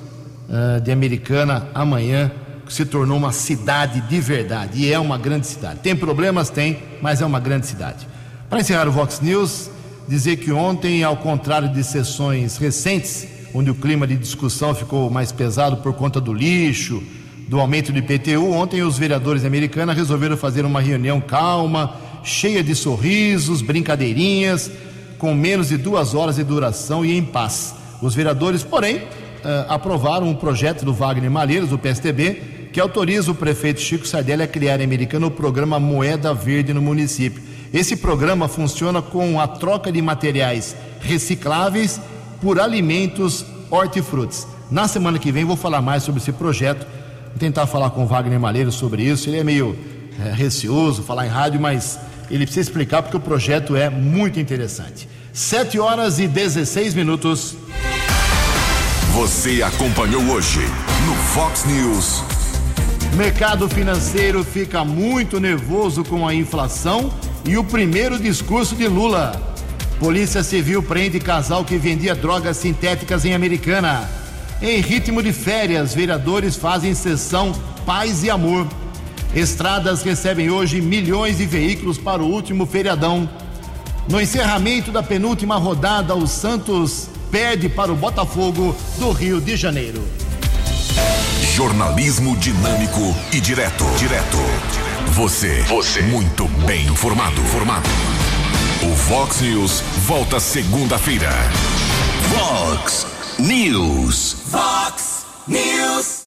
uh, 0.49 0.81
de 0.81 0.91
Americana 0.91 1.69
amanhã 1.75 2.33
se 2.67 2.87
tornou 2.87 3.19
uma 3.19 3.31
cidade 3.31 4.01
de 4.01 4.19
verdade 4.19 4.81
e 4.81 4.91
é 4.91 4.99
uma 4.99 5.19
grande 5.19 5.47
cidade. 5.47 5.81
Tem 5.81 5.95
problemas? 5.95 6.49
Tem, 6.49 6.79
mas 7.03 7.21
é 7.21 7.27
uma 7.27 7.39
grande 7.39 7.67
cidade. 7.67 8.09
Para 8.49 8.61
encerrar 8.61 8.89
o 8.89 8.93
Vox 8.93 9.21
News, 9.21 9.71
dizer 10.09 10.37
que 10.37 10.51
ontem, 10.51 11.05
ao 11.05 11.19
contrário 11.19 11.69
de 11.69 11.85
sessões 11.85 12.57
recentes, 12.57 13.29
onde 13.55 13.71
o 13.71 13.75
clima 13.75 14.07
de 14.07 14.17
discussão 14.17 14.75
ficou 14.75 15.11
mais 15.11 15.31
pesado 15.31 15.77
por 15.77 15.93
conta 15.93 16.21
do 16.21 16.33
lixo, 16.33 17.03
do 17.49 17.61
aumento 17.61 17.93
do 17.93 17.99
IPTU, 17.99 18.51
ontem 18.53 18.83
os 18.83 18.99
vereadores 18.99 19.45
americanos 19.45 19.95
resolveram 19.95 20.37
fazer 20.39 20.65
uma 20.65 20.81
reunião 20.81 21.21
calma, 21.21 21.95
cheia 22.25 22.65
de 22.65 22.75
sorrisos, 22.75 23.61
brincadeirinhas, 23.63 24.71
com 25.19 25.35
menos 25.35 25.69
de 25.69 25.77
duas 25.77 26.15
horas 26.15 26.37
de 26.37 26.45
duração 26.45 27.05
e 27.05 27.17
em 27.17 27.23
paz. 27.23 27.75
Os 28.01 28.15
vereadores, 28.15 28.63
porém, 28.63 29.03
Uh, 29.47 29.63
aprovaram 29.69 30.29
um 30.29 30.35
projeto 30.35 30.85
do 30.85 30.93
Wagner 30.93 31.31
Malheiros, 31.31 31.71
do 31.71 31.79
PSTB, 31.79 32.69
que 32.73 32.81
autoriza 32.81 33.31
o 33.31 33.35
prefeito 33.35 33.81
Chico 33.81 34.05
Sardelli 34.05 34.43
a 34.43 34.49
criar 34.49 34.81
em 34.81 34.85
Americana 34.85 35.25
o 35.29 35.31
programa 35.31 35.79
Moeda 35.79 36.35
Verde 36.35 36.75
no 36.75 36.83
município. 36.83 37.41
Esse 37.73 37.97
programa 37.97 38.49
funciona 38.49 39.01
com 39.01 39.39
a 39.39 39.47
troca 39.47 39.93
de 39.93 40.03
materiais 40.03 40.75
recicláveis 41.01 42.01
por 42.41 42.59
alimentos 42.59 43.47
hortifrutis. 43.71 44.49
Na 44.69 44.89
semana 44.89 45.17
que 45.17 45.31
vem 45.31 45.45
vou 45.45 45.55
falar 45.55 45.81
mais 45.81 46.03
sobre 46.03 46.21
esse 46.21 46.33
projeto, 46.33 46.85
vou 47.29 47.39
tentar 47.39 47.69
falar 47.69 47.91
com 47.91 48.03
o 48.03 48.07
Wagner 48.07 48.41
Malheiros 48.41 48.75
sobre 48.75 49.05
isso. 49.05 49.29
Ele 49.29 49.39
é 49.39 49.45
meio 49.45 49.79
é, 50.19 50.33
receoso 50.33 51.05
falar 51.05 51.27
em 51.27 51.31
rádio, 51.31 51.61
mas 51.61 52.01
ele 52.31 52.45
precisa 52.45 52.69
explicar 52.69 53.03
porque 53.03 53.17
o 53.17 53.21
projeto 53.21 53.77
é 53.77 53.89
muito 53.89 54.41
interessante. 54.41 55.09
7 55.33 55.79
horas 55.79 56.19
e 56.19 56.27
16 56.27 56.95
minutos. 56.95 57.57
Você 59.13 59.63
acompanhou 59.63 60.23
hoje 60.31 60.61
no 61.07 61.15
Fox 61.15 61.65
News. 61.65 62.23
Mercado 63.15 63.69
financeiro 63.69 64.45
fica 64.45 64.85
muito 64.85 65.41
nervoso 65.41 66.05
com 66.05 66.27
a 66.27 66.35
inflação 66.35 67.11
e 67.45 67.57
o 67.57 67.65
primeiro 67.65 68.19
discurso 68.19 68.75
de 68.75 68.87
Lula. 68.87 69.55
Polícia 69.99 70.43
Civil 70.43 70.83
prende 70.83 71.19
casal 71.19 71.65
que 71.65 71.79
vendia 71.79 72.15
drogas 72.15 72.59
sintéticas 72.59 73.25
em 73.25 73.35
Americana. 73.35 74.09
Em 74.61 74.81
ritmo 74.81 75.23
de 75.23 75.33
férias, 75.33 75.95
vereadores 75.95 76.57
fazem 76.57 76.95
sessão 76.95 77.53
Paz 77.87 78.23
e 78.23 78.31
Amor. 78.31 78.67
Estradas 79.37 80.03
recebem 80.03 80.49
hoje 80.49 80.81
milhões 80.81 81.37
de 81.37 81.45
veículos 81.45 81.99
para 81.99 82.23
o 82.23 82.27
último 82.27 82.65
feriadão. 82.65 83.29
No 84.09 84.19
encerramento 84.19 84.91
da 84.91 85.03
penúltima 85.03 85.57
rodada, 85.57 86.15
o 86.15 86.27
Santos 86.27 87.11
perde 87.31 87.69
para 87.69 87.93
o 87.93 87.97
Botafogo 87.97 88.75
do 88.99 89.13
Rio 89.13 89.39
de 89.39 89.55
Janeiro. 89.55 90.03
Jornalismo 91.55 92.35
dinâmico 92.39 93.15
e 93.31 93.39
direto. 93.39 93.85
Direto. 93.99 94.39
Você. 95.09 95.61
Você. 95.65 96.01
Muito 96.01 96.49
bem 96.67 96.87
informado. 96.87 97.39
Formado. 97.43 97.91
O 98.85 98.95
Vox 98.95 99.43
News 99.43 99.83
volta 100.07 100.41
segunda-feira. 100.41 101.31
Vox 102.31 103.07
News. 103.39 104.37
Vox 104.51 105.27
News. 105.47 106.25